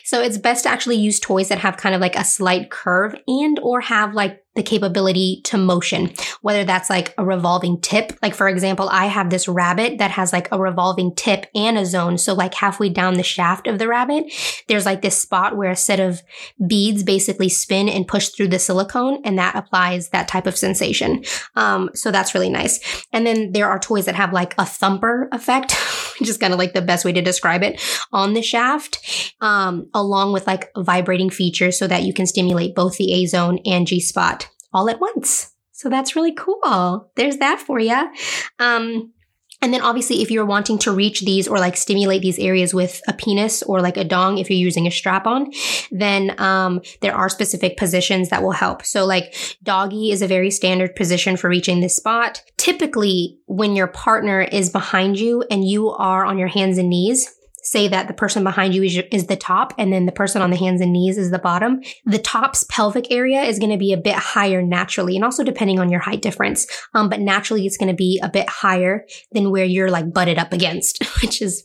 so 0.04 0.22
it's 0.22 0.38
best 0.38 0.64
to 0.64 0.70
actually 0.70 0.98
use 0.98 1.20
toys 1.20 1.50
that 1.50 1.58
have 1.60 1.78
kind 1.78 1.96
of 1.96 2.02
like 2.02 2.16
a 2.16 2.24
slight 2.24 2.70
curve 2.70 3.16
and 3.28 3.60
or 3.60 3.82
have 3.82 4.14
like 4.14 4.44
the 4.56 4.64
capability 4.64 5.42
to 5.44 5.58
motion, 5.58 6.12
whether 6.42 6.64
that's 6.64 6.90
like 6.90 7.14
a 7.18 7.26
revolving 7.26 7.80
tip. 7.82 8.18
Like, 8.22 8.34
for 8.34 8.50
example, 8.50 8.90
I 8.90 9.06
have 9.06 9.30
this 9.30 9.48
rabbit 9.48 10.00
that 10.00 10.12
has 10.12 10.34
like 10.34 10.52
a 10.52 10.60
revolving 10.60 11.14
tip 11.16 11.46
and 11.54 11.78
a 11.78 11.86
zone. 11.86 12.18
So, 12.18 12.34
like, 12.34 12.56
halfway 12.56 12.90
down 12.90 13.14
the 13.14 13.24
shaft 13.24 13.68
of 13.68 13.78
the 13.78 13.88
rabbit, 13.88 14.34
there's 14.68 14.86
like 14.86 15.02
this 15.02 15.22
spot 15.22 15.56
where 15.56 15.70
a 15.70 15.76
set 15.76 16.00
of 16.00 16.24
beads 16.66 17.04
basically 17.04 17.48
spin 17.48 17.88
and 17.88 18.08
push 18.08 18.30
through 18.30 18.48
the 18.48 18.60
silicone, 18.60 19.22
and 19.24 19.38
that 19.38 19.56
applies 19.56 20.10
that 20.10 20.28
type 20.28 20.48
of 20.48 20.58
sensation. 20.58 21.24
Um, 21.56 21.92
so, 21.94 22.10
that's 22.10 22.34
really 22.34 22.50
nice. 22.50 23.06
And 23.14 23.28
then 23.28 23.52
there 23.52 23.70
are 23.70 23.80
toys 23.80 24.06
that 24.06 24.16
have 24.16 24.34
like 24.34 24.56
a 24.58 24.66
thumper 24.66 25.30
effect, 25.32 25.74
which 26.20 26.28
is 26.28 26.38
kind 26.38 26.54
of 26.54 26.60
like 26.60 26.74
the 26.74 26.82
best 26.82 27.06
way 27.06 27.14
to 27.14 27.22
describe 27.22 27.62
it 27.62 27.80
on 28.12 28.34
the 28.34 28.42
shaft, 28.42 29.34
um, 29.42 29.90
along 29.94 30.34
with 30.34 30.48
like 30.48 30.72
vibrating 30.76 31.30
features 31.30 31.78
so 31.78 31.88
that 31.88 32.04
you 32.04 32.14
can 32.14 32.26
stimulate 32.26 32.74
both 32.74 32.98
the 32.98 33.14
A 33.14 33.28
zone 33.28 33.60
and 33.66 33.86
G 33.86 34.00
spot 34.00 34.49
all 34.74 34.90
at 34.90 35.00
once. 35.00 35.54
So 35.72 35.90
that's 35.90 36.16
really 36.16 36.34
cool. 36.34 37.10
There's 37.16 37.38
that 37.38 37.60
for 37.60 37.80
you. 37.80 38.12
Um, 38.60 39.14
and 39.62 39.74
then 39.74 39.82
obviously, 39.82 40.22
if 40.22 40.32
you're 40.32 40.46
wanting 40.46 40.78
to 40.80 40.92
reach 40.92 41.22
these 41.22 41.48
or 41.48 41.60
like 41.60 41.76
stimulate 41.76 42.22
these 42.22 42.40
areas 42.40 42.74
with 42.74 43.02
a 43.08 43.14
penis 43.14 43.62
or 43.64 43.82
like 43.82 43.98
a 43.98 44.06
dong, 44.06 44.38
if 44.38 44.50
you're 44.50 44.58
using 44.58 44.88
a 44.88 44.92
strap 44.92 45.28
on, 45.28 45.52
then 45.92 46.40
um, 46.40 46.82
there 47.02 47.14
are 47.14 47.28
specific 47.28 47.76
positions 47.76 48.30
that 48.30 48.42
will 48.42 48.52
help. 48.52 48.86
So 48.86 49.06
like 49.06 49.36
doggy 49.62 50.12
is 50.12 50.22
a 50.22 50.28
very 50.28 50.50
standard 50.50 50.96
position 50.96 51.36
for 51.36 51.50
reaching 51.50 51.82
this 51.82 51.96
spot. 51.96 52.42
Typically, 52.58 53.38
when 53.48 53.76
your 53.76 53.88
partner 53.88 54.42
is 54.42 54.70
behind 54.70 55.20
you 55.20 55.44
and 55.52 55.68
you 55.68 55.90
are 55.90 56.26
on 56.26 56.38
your 56.38 56.48
hands 56.48 56.78
and 56.78 56.90
knees, 56.90 57.36
say 57.70 57.88
that 57.88 58.08
the 58.08 58.14
person 58.14 58.44
behind 58.44 58.74
you 58.74 58.84
is, 58.84 58.98
is 59.12 59.28
the 59.28 59.36
top 59.36 59.74
and 59.78 59.94
then 59.94 60.06
the 60.06 60.12
person 60.12 60.42
on 60.42 60.50
the 60.50 60.58
hands 60.58 60.82
and 60.82 60.92
knees 60.92 61.18
is 61.18 61.30
the 61.30 61.40
bottom, 61.40 61.82
the 62.06 62.18
top's 62.18 62.64
pelvic 62.70 63.12
area 63.12 63.42
is 63.44 63.60
going 63.60 63.72
to 63.72 63.78
be 63.78 63.94
a 63.94 63.98
bit 63.98 64.16
higher 64.16 64.62
naturally 64.62 65.16
and 65.16 65.24
also 65.24 65.44
depending 65.44 65.80
on 65.80 65.90
your 65.90 66.00
height 66.00 66.22
difference. 66.22 66.66
Um, 66.94 67.10
but 67.10 67.20
naturally 67.20 67.66
it's 67.66 67.78
going 67.78 67.90
to 67.90 67.96
be 67.96 68.20
a 68.24 68.30
bit 68.30 68.50
higher 68.50 69.06
than 69.32 69.52
where 69.52 69.66
you're 69.66 69.92
like 69.92 70.12
butted 70.12 70.40
up 70.40 70.52
against, 70.52 71.04
which 71.22 71.42
is, 71.42 71.64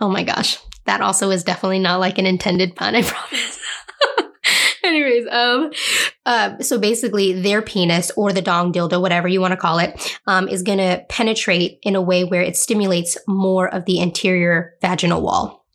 oh 0.00 0.08
my 0.08 0.24
gosh, 0.24 0.58
that 0.86 1.00
also 1.00 1.30
is 1.30 1.44
definitely 1.44 1.78
not 1.78 2.00
like 2.00 2.18
an 2.18 2.26
intended 2.26 2.74
pun, 2.74 2.96
I 2.96 3.02
promise. 3.02 3.58
Anyways, 4.94 5.26
um, 5.30 5.70
uh, 6.24 6.58
so 6.60 6.78
basically, 6.78 7.40
their 7.42 7.60
penis 7.60 8.10
or 8.16 8.32
the 8.32 8.40
dong 8.40 8.72
dildo, 8.72 9.00
whatever 9.00 9.28
you 9.28 9.40
want 9.40 9.52
to 9.52 9.56
call 9.56 9.78
it, 9.78 10.18
um, 10.26 10.48
is 10.48 10.62
going 10.62 10.78
to 10.78 11.04
penetrate 11.10 11.78
in 11.82 11.94
a 11.94 12.00
way 12.00 12.24
where 12.24 12.40
it 12.40 12.56
stimulates 12.56 13.18
more 13.26 13.68
of 13.68 13.84
the 13.84 14.00
anterior 14.00 14.74
vaginal 14.80 15.20
wall. 15.20 15.66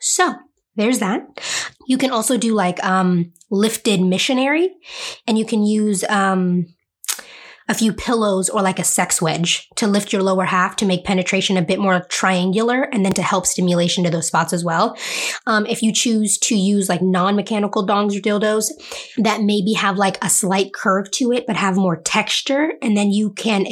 So 0.00 0.34
there's 0.76 1.00
that. 1.00 1.22
You 1.86 1.98
can 1.98 2.10
also 2.10 2.38
do 2.38 2.54
like 2.54 2.82
um, 2.82 3.32
lifted 3.50 4.00
missionary, 4.00 4.70
and 5.26 5.38
you 5.38 5.44
can 5.44 5.62
use 5.62 6.02
um, 6.04 6.66
a 7.68 7.74
few 7.74 7.92
pillows 7.92 8.48
or 8.48 8.62
like 8.62 8.78
a 8.78 8.84
sex 8.84 9.20
wedge 9.22 9.68
to 9.76 9.86
lift 9.86 10.12
your 10.12 10.22
lower 10.22 10.44
half 10.44 10.76
to 10.76 10.86
make 10.86 11.04
penetration 11.04 11.56
a 11.56 11.62
bit 11.62 11.78
more 11.78 12.04
triangular 12.08 12.82
and 12.92 13.04
then 13.04 13.12
to 13.14 13.22
help 13.22 13.46
stimulation 13.46 14.04
to 14.04 14.10
those 14.10 14.26
spots 14.26 14.52
as 14.52 14.64
well. 14.64 14.96
Um, 15.46 15.66
if 15.66 15.82
you 15.82 15.92
choose 15.92 16.38
to 16.38 16.54
use 16.54 16.88
like 16.88 17.02
non-mechanical 17.02 17.86
dongs 17.86 18.16
or 18.16 18.20
dildos 18.20 18.66
that 19.18 19.42
maybe 19.42 19.72
have 19.74 19.96
like 19.96 20.22
a 20.22 20.30
slight 20.30 20.72
curve 20.74 21.10
to 21.12 21.32
it, 21.32 21.46
but 21.46 21.56
have 21.56 21.76
more 21.76 21.96
texture, 21.96 22.74
and 22.82 22.96
then 22.96 23.10
you 23.10 23.30
can 23.32 23.66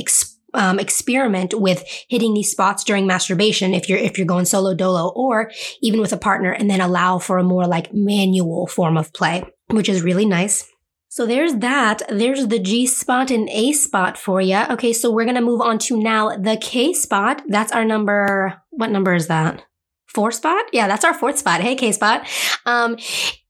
um, 0.54 0.78
experiment 0.78 1.54
with 1.54 1.84
hitting 2.08 2.34
these 2.34 2.50
spots 2.50 2.84
during 2.84 3.06
masturbation 3.06 3.74
if 3.74 3.88
you're 3.88 3.98
if 3.98 4.18
you're 4.18 4.26
going 4.26 4.44
solo 4.44 4.74
dolo 4.74 5.12
or 5.14 5.50
even 5.80 6.00
with 6.00 6.12
a 6.12 6.16
partner 6.16 6.50
and 6.50 6.68
then 6.68 6.80
allow 6.80 7.18
for 7.18 7.38
a 7.38 7.44
more 7.44 7.66
like 7.66 7.92
manual 7.94 8.66
form 8.66 8.96
of 8.96 9.12
play 9.12 9.44
which 9.68 9.88
is 9.88 10.02
really 10.02 10.26
nice 10.26 10.68
so 11.10 11.26
there's 11.26 11.56
that. 11.56 12.02
There's 12.08 12.46
the 12.46 12.60
G 12.60 12.86
spot 12.86 13.32
and 13.32 13.48
A 13.50 13.72
spot 13.72 14.16
for 14.16 14.40
you. 14.40 14.62
Okay, 14.70 14.92
so 14.92 15.10
we're 15.10 15.24
gonna 15.24 15.40
move 15.40 15.60
on 15.60 15.78
to 15.80 16.00
now 16.00 16.36
the 16.36 16.56
K 16.56 16.92
spot. 16.92 17.42
That's 17.48 17.72
our 17.72 17.84
number. 17.84 18.62
What 18.70 18.92
number 18.92 19.12
is 19.14 19.26
that? 19.26 19.64
Four 20.06 20.30
spot? 20.30 20.66
Yeah, 20.72 20.86
that's 20.86 21.04
our 21.04 21.12
fourth 21.12 21.36
spot. 21.36 21.62
Hey, 21.62 21.74
K 21.74 21.90
spot. 21.90 22.28
Um, 22.64 22.96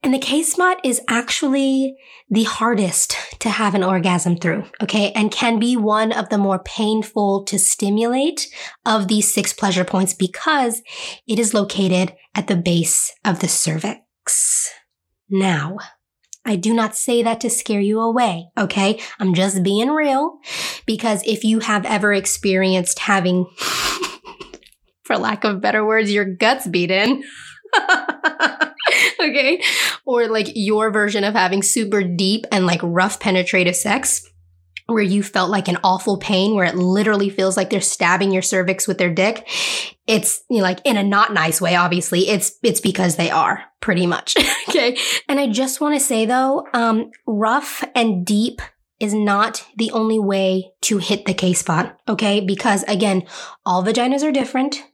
and 0.02 0.14
the 0.14 0.18
K 0.18 0.42
spot 0.42 0.78
is 0.84 1.02
actually 1.06 1.96
the 2.30 2.44
hardest 2.44 3.14
to 3.40 3.50
have 3.50 3.74
an 3.74 3.84
orgasm 3.84 4.38
through. 4.38 4.64
Okay, 4.82 5.12
and 5.12 5.30
can 5.30 5.58
be 5.58 5.76
one 5.76 6.12
of 6.12 6.30
the 6.30 6.38
more 6.38 6.60
painful 6.60 7.44
to 7.44 7.58
stimulate 7.58 8.48
of 8.86 9.08
these 9.08 9.30
six 9.30 9.52
pleasure 9.52 9.84
points 9.84 10.14
because 10.14 10.80
it 11.26 11.38
is 11.38 11.52
located 11.52 12.16
at 12.34 12.46
the 12.46 12.56
base 12.56 13.12
of 13.22 13.40
the 13.40 13.48
cervix. 13.48 14.72
Now, 15.28 15.76
I 16.44 16.56
do 16.56 16.72
not 16.72 16.96
say 16.96 17.22
that 17.22 17.40
to 17.42 17.50
scare 17.50 17.80
you 17.80 18.00
away. 18.00 18.50
Okay. 18.56 19.00
I'm 19.18 19.34
just 19.34 19.62
being 19.62 19.90
real 19.90 20.38
because 20.86 21.22
if 21.26 21.44
you 21.44 21.60
have 21.60 21.84
ever 21.84 22.12
experienced 22.12 23.00
having, 23.00 23.46
for 25.04 25.18
lack 25.18 25.44
of 25.44 25.60
better 25.60 25.84
words, 25.84 26.10
your 26.10 26.24
guts 26.24 26.66
beaten. 26.66 27.22
okay. 29.20 29.62
Or 30.04 30.28
like 30.28 30.48
your 30.54 30.90
version 30.90 31.24
of 31.24 31.34
having 31.34 31.62
super 31.62 32.02
deep 32.02 32.46
and 32.50 32.66
like 32.66 32.80
rough 32.82 33.20
penetrative 33.20 33.76
sex 33.76 34.26
where 34.90 35.02
you 35.02 35.22
felt 35.22 35.50
like 35.50 35.68
an 35.68 35.78
awful 35.84 36.18
pain 36.18 36.54
where 36.54 36.64
it 36.64 36.74
literally 36.74 37.30
feels 37.30 37.56
like 37.56 37.70
they're 37.70 37.80
stabbing 37.80 38.32
your 38.32 38.42
cervix 38.42 38.86
with 38.86 38.98
their 38.98 39.12
dick 39.12 39.48
it's 40.06 40.42
you 40.50 40.58
know, 40.58 40.62
like 40.62 40.80
in 40.84 40.96
a 40.96 41.02
not 41.02 41.32
nice 41.32 41.60
way 41.60 41.74
obviously 41.76 42.28
it's 42.28 42.58
it's 42.62 42.80
because 42.80 43.16
they 43.16 43.30
are 43.30 43.64
pretty 43.80 44.06
much 44.06 44.36
okay 44.68 44.96
and 45.28 45.40
i 45.40 45.46
just 45.46 45.80
want 45.80 45.94
to 45.94 46.00
say 46.00 46.26
though 46.26 46.66
um 46.74 47.10
rough 47.26 47.84
and 47.94 48.26
deep 48.26 48.60
is 49.00 49.14
not 49.14 49.66
the 49.76 49.90
only 49.92 50.18
way 50.18 50.72
to 50.82 50.98
hit 50.98 51.24
the 51.24 51.32
K 51.32 51.54
spot, 51.54 51.98
okay? 52.06 52.40
Because 52.40 52.82
again, 52.84 53.26
all 53.64 53.82
vaginas 53.82 54.22
are 54.22 54.30
different 54.30 54.84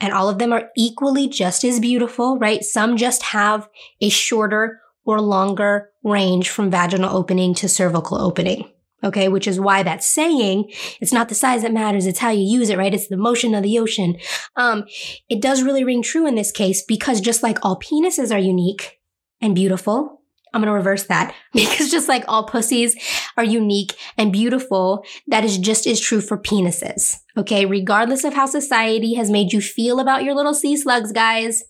and 0.00 0.12
all 0.12 0.28
of 0.28 0.38
them 0.38 0.52
are 0.52 0.70
equally 0.76 1.28
just 1.28 1.64
as 1.64 1.78
beautiful, 1.80 2.38
right? 2.38 2.62
Some 2.62 2.96
just 2.96 3.22
have 3.22 3.68
a 4.00 4.08
shorter 4.08 4.80
or 5.04 5.20
longer 5.20 5.90
range 6.02 6.50
from 6.50 6.70
vaginal 6.70 7.16
opening 7.16 7.54
to 7.54 7.68
cervical 7.68 8.20
opening. 8.20 8.71
Okay. 9.04 9.28
Which 9.28 9.46
is 9.46 9.60
why 9.60 9.82
that 9.82 10.04
saying, 10.04 10.70
it's 11.00 11.12
not 11.12 11.28
the 11.28 11.34
size 11.34 11.62
that 11.62 11.72
matters. 11.72 12.06
It's 12.06 12.20
how 12.20 12.30
you 12.30 12.44
use 12.44 12.70
it, 12.70 12.78
right? 12.78 12.94
It's 12.94 13.08
the 13.08 13.16
motion 13.16 13.54
of 13.54 13.62
the 13.62 13.78
ocean. 13.78 14.16
Um, 14.56 14.84
it 15.28 15.40
does 15.40 15.62
really 15.62 15.84
ring 15.84 16.02
true 16.02 16.26
in 16.26 16.34
this 16.34 16.52
case 16.52 16.84
because 16.86 17.20
just 17.20 17.42
like 17.42 17.58
all 17.62 17.78
penises 17.78 18.34
are 18.34 18.38
unique 18.38 19.00
and 19.40 19.54
beautiful, 19.54 20.22
I'm 20.54 20.60
going 20.60 20.68
to 20.68 20.74
reverse 20.74 21.04
that 21.04 21.34
because 21.52 21.90
just 21.90 22.08
like 22.08 22.24
all 22.28 22.44
pussies 22.44 22.96
are 23.36 23.44
unique 23.44 23.96
and 24.16 24.32
beautiful, 24.32 25.04
that 25.28 25.44
is 25.44 25.58
just 25.58 25.86
as 25.86 26.00
true 26.00 26.20
for 26.20 26.38
penises. 26.38 27.18
Okay. 27.36 27.66
Regardless 27.66 28.24
of 28.24 28.34
how 28.34 28.46
society 28.46 29.14
has 29.14 29.30
made 29.30 29.52
you 29.52 29.60
feel 29.60 30.00
about 30.00 30.24
your 30.24 30.34
little 30.34 30.54
sea 30.54 30.76
slugs, 30.76 31.12
guys, 31.12 31.64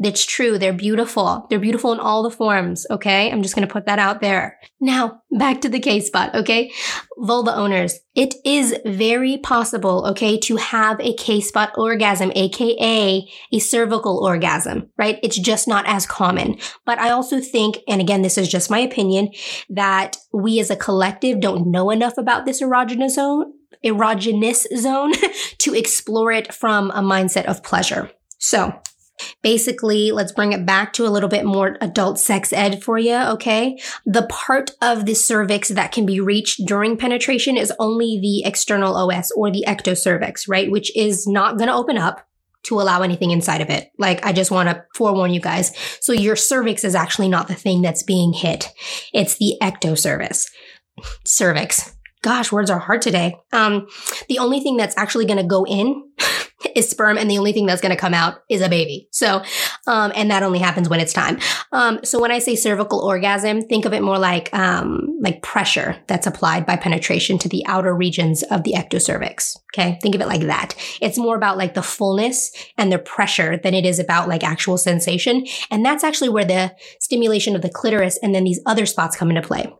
it's 0.00 0.24
true. 0.24 0.58
They're 0.58 0.72
beautiful. 0.72 1.46
They're 1.48 1.58
beautiful 1.58 1.92
in 1.92 2.00
all 2.00 2.22
the 2.22 2.30
forms. 2.30 2.86
Okay. 2.90 3.30
I'm 3.30 3.42
just 3.42 3.54
going 3.54 3.66
to 3.66 3.72
put 3.72 3.86
that 3.86 3.98
out 3.98 4.20
there. 4.20 4.58
Now 4.80 5.22
back 5.30 5.60
to 5.60 5.68
the 5.68 5.80
K 5.80 6.00
spot. 6.00 6.34
Okay. 6.34 6.72
Vulva 7.18 7.54
owners. 7.54 8.00
It 8.14 8.34
is 8.44 8.74
very 8.84 9.38
possible. 9.38 10.06
Okay. 10.06 10.38
To 10.40 10.56
have 10.56 10.98
a 11.00 11.14
K 11.14 11.40
spot 11.40 11.72
orgasm, 11.76 12.32
AKA 12.34 13.28
a 13.52 13.58
cervical 13.58 14.24
orgasm, 14.24 14.90
right? 14.98 15.18
It's 15.22 15.38
just 15.38 15.68
not 15.68 15.86
as 15.86 16.06
common. 16.06 16.56
But 16.84 16.98
I 16.98 17.10
also 17.10 17.40
think, 17.40 17.78
and 17.86 18.00
again, 18.00 18.22
this 18.22 18.38
is 18.38 18.48
just 18.48 18.70
my 18.70 18.80
opinion, 18.80 19.30
that 19.68 20.16
we 20.32 20.58
as 20.58 20.70
a 20.70 20.76
collective 20.76 21.40
don't 21.40 21.70
know 21.70 21.90
enough 21.90 22.18
about 22.18 22.44
this 22.44 22.60
erogenous 22.60 23.10
zone, 23.10 23.52
erogenous 23.84 24.66
zone 24.76 25.12
to 25.58 25.74
explore 25.74 26.32
it 26.32 26.52
from 26.52 26.90
a 26.90 27.02
mindset 27.02 27.44
of 27.44 27.62
pleasure. 27.62 28.10
So 28.38 28.74
Basically, 29.42 30.12
let's 30.12 30.32
bring 30.32 30.52
it 30.52 30.66
back 30.66 30.92
to 30.94 31.06
a 31.06 31.10
little 31.10 31.28
bit 31.28 31.44
more 31.44 31.76
adult 31.80 32.18
sex 32.18 32.52
ed 32.52 32.82
for 32.82 32.98
you, 32.98 33.16
okay? 33.16 33.78
The 34.06 34.26
part 34.28 34.70
of 34.80 35.06
the 35.06 35.14
cervix 35.14 35.68
that 35.68 35.92
can 35.92 36.06
be 36.06 36.20
reached 36.20 36.66
during 36.66 36.96
penetration 36.96 37.56
is 37.56 37.72
only 37.78 38.18
the 38.20 38.44
external 38.44 38.96
OS 38.96 39.30
or 39.32 39.50
the 39.50 39.64
ectocervix, 39.66 40.48
right? 40.48 40.70
Which 40.70 40.94
is 40.96 41.26
not 41.26 41.58
going 41.58 41.68
to 41.68 41.74
open 41.74 41.98
up 41.98 42.26
to 42.64 42.80
allow 42.80 43.02
anything 43.02 43.32
inside 43.32 43.60
of 43.60 43.70
it. 43.70 43.90
Like, 43.98 44.24
I 44.24 44.32
just 44.32 44.50
want 44.50 44.68
to 44.68 44.84
forewarn 44.94 45.34
you 45.34 45.40
guys. 45.40 45.76
So 46.00 46.12
your 46.12 46.36
cervix 46.36 46.84
is 46.84 46.94
actually 46.94 47.28
not 47.28 47.48
the 47.48 47.54
thing 47.54 47.82
that's 47.82 48.04
being 48.04 48.32
hit. 48.32 48.72
It's 49.12 49.36
the 49.36 49.56
ectocervix. 49.60 50.46
Cervix. 51.24 51.96
Gosh, 52.22 52.52
words 52.52 52.70
are 52.70 52.78
hard 52.78 53.02
today. 53.02 53.36
Um, 53.52 53.88
the 54.28 54.38
only 54.38 54.60
thing 54.60 54.76
that's 54.76 54.96
actually 54.96 55.26
going 55.26 55.38
to 55.38 55.44
go 55.44 55.64
in 55.64 56.04
is 56.76 56.88
sperm 56.88 57.18
and 57.18 57.28
the 57.28 57.38
only 57.38 57.52
thing 57.52 57.66
that's 57.66 57.80
going 57.80 57.94
to 57.94 58.00
come 58.00 58.14
out 58.14 58.42
is 58.48 58.60
a 58.60 58.68
baby. 58.68 59.08
So, 59.10 59.42
um, 59.88 60.12
and 60.14 60.30
that 60.30 60.44
only 60.44 60.60
happens 60.60 60.88
when 60.88 61.00
it's 61.00 61.12
time. 61.12 61.40
Um, 61.72 61.98
so 62.04 62.20
when 62.20 62.30
I 62.30 62.38
say 62.38 62.54
cervical 62.54 63.00
orgasm, 63.00 63.62
think 63.62 63.84
of 63.84 63.92
it 63.92 64.02
more 64.02 64.18
like, 64.18 64.54
um, 64.54 65.18
like 65.20 65.42
pressure 65.42 65.96
that's 66.06 66.26
applied 66.26 66.64
by 66.64 66.76
penetration 66.76 67.38
to 67.38 67.48
the 67.48 67.66
outer 67.66 67.94
regions 67.94 68.44
of 68.44 68.62
the 68.62 68.74
ectocervix. 68.74 69.56
Okay. 69.74 69.98
Think 70.00 70.14
of 70.14 70.20
it 70.20 70.28
like 70.28 70.42
that. 70.42 70.74
It's 71.00 71.18
more 71.18 71.36
about 71.36 71.58
like 71.58 71.74
the 71.74 71.82
fullness 71.82 72.52
and 72.78 72.92
the 72.92 72.98
pressure 72.98 73.56
than 73.56 73.74
it 73.74 73.84
is 73.84 73.98
about 73.98 74.28
like 74.28 74.44
actual 74.44 74.78
sensation. 74.78 75.44
And 75.70 75.84
that's 75.84 76.04
actually 76.04 76.28
where 76.28 76.44
the 76.44 76.72
stimulation 77.00 77.56
of 77.56 77.62
the 77.62 77.70
clitoris 77.70 78.18
and 78.22 78.32
then 78.32 78.44
these 78.44 78.60
other 78.66 78.86
spots 78.86 79.16
come 79.16 79.30
into 79.30 79.42
play. 79.42 79.72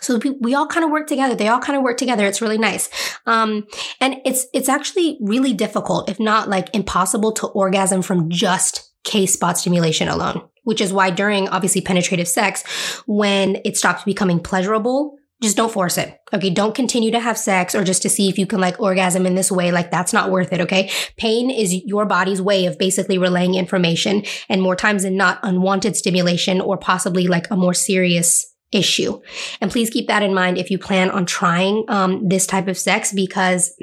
So 0.00 0.18
we, 0.18 0.30
we 0.40 0.54
all 0.54 0.66
kind 0.66 0.84
of 0.84 0.90
work 0.90 1.06
together. 1.06 1.34
They 1.34 1.48
all 1.48 1.60
kind 1.60 1.76
of 1.76 1.82
work 1.82 1.96
together. 1.98 2.26
It's 2.26 2.40
really 2.40 2.58
nice. 2.58 2.88
Um, 3.26 3.66
and 4.00 4.16
it's, 4.24 4.46
it's 4.52 4.68
actually 4.68 5.18
really 5.20 5.52
difficult, 5.52 6.08
if 6.08 6.20
not 6.20 6.48
like 6.48 6.74
impossible 6.74 7.32
to 7.32 7.46
orgasm 7.48 8.02
from 8.02 8.30
just 8.30 8.92
K 9.04 9.26
spot 9.26 9.58
stimulation 9.58 10.08
alone, 10.08 10.42
which 10.64 10.80
is 10.80 10.92
why 10.92 11.10
during 11.10 11.48
obviously 11.48 11.80
penetrative 11.80 12.28
sex, 12.28 12.64
when 13.06 13.60
it 13.64 13.76
stops 13.76 14.04
becoming 14.04 14.40
pleasurable, 14.40 15.16
just 15.42 15.56
don't 15.56 15.72
force 15.72 15.98
it. 15.98 16.18
Okay. 16.32 16.48
Don't 16.48 16.74
continue 16.74 17.10
to 17.10 17.20
have 17.20 17.36
sex 17.36 17.74
or 17.74 17.84
just 17.84 18.02
to 18.02 18.08
see 18.08 18.28
if 18.28 18.38
you 18.38 18.46
can 18.46 18.58
like 18.58 18.80
orgasm 18.80 19.26
in 19.26 19.34
this 19.34 19.52
way. 19.52 19.70
Like 19.70 19.90
that's 19.90 20.12
not 20.12 20.30
worth 20.30 20.52
it. 20.52 20.62
Okay. 20.62 20.90
Pain 21.18 21.50
is 21.50 21.74
your 21.84 22.06
body's 22.06 22.40
way 22.40 22.64
of 22.64 22.78
basically 22.78 23.18
relaying 23.18 23.54
information 23.54 24.24
and 24.48 24.62
more 24.62 24.76
times 24.76 25.02
than 25.02 25.16
not 25.16 25.38
unwanted 25.42 25.94
stimulation 25.94 26.60
or 26.60 26.78
possibly 26.78 27.26
like 27.26 27.50
a 27.50 27.56
more 27.56 27.74
serious 27.74 28.55
issue. 28.76 29.20
And 29.60 29.70
please 29.70 29.90
keep 29.90 30.08
that 30.08 30.22
in 30.22 30.34
mind 30.34 30.58
if 30.58 30.70
you 30.70 30.78
plan 30.78 31.10
on 31.10 31.26
trying 31.26 31.84
um, 31.88 32.28
this 32.28 32.46
type 32.46 32.68
of 32.68 32.78
sex 32.78 33.12
because 33.12 33.74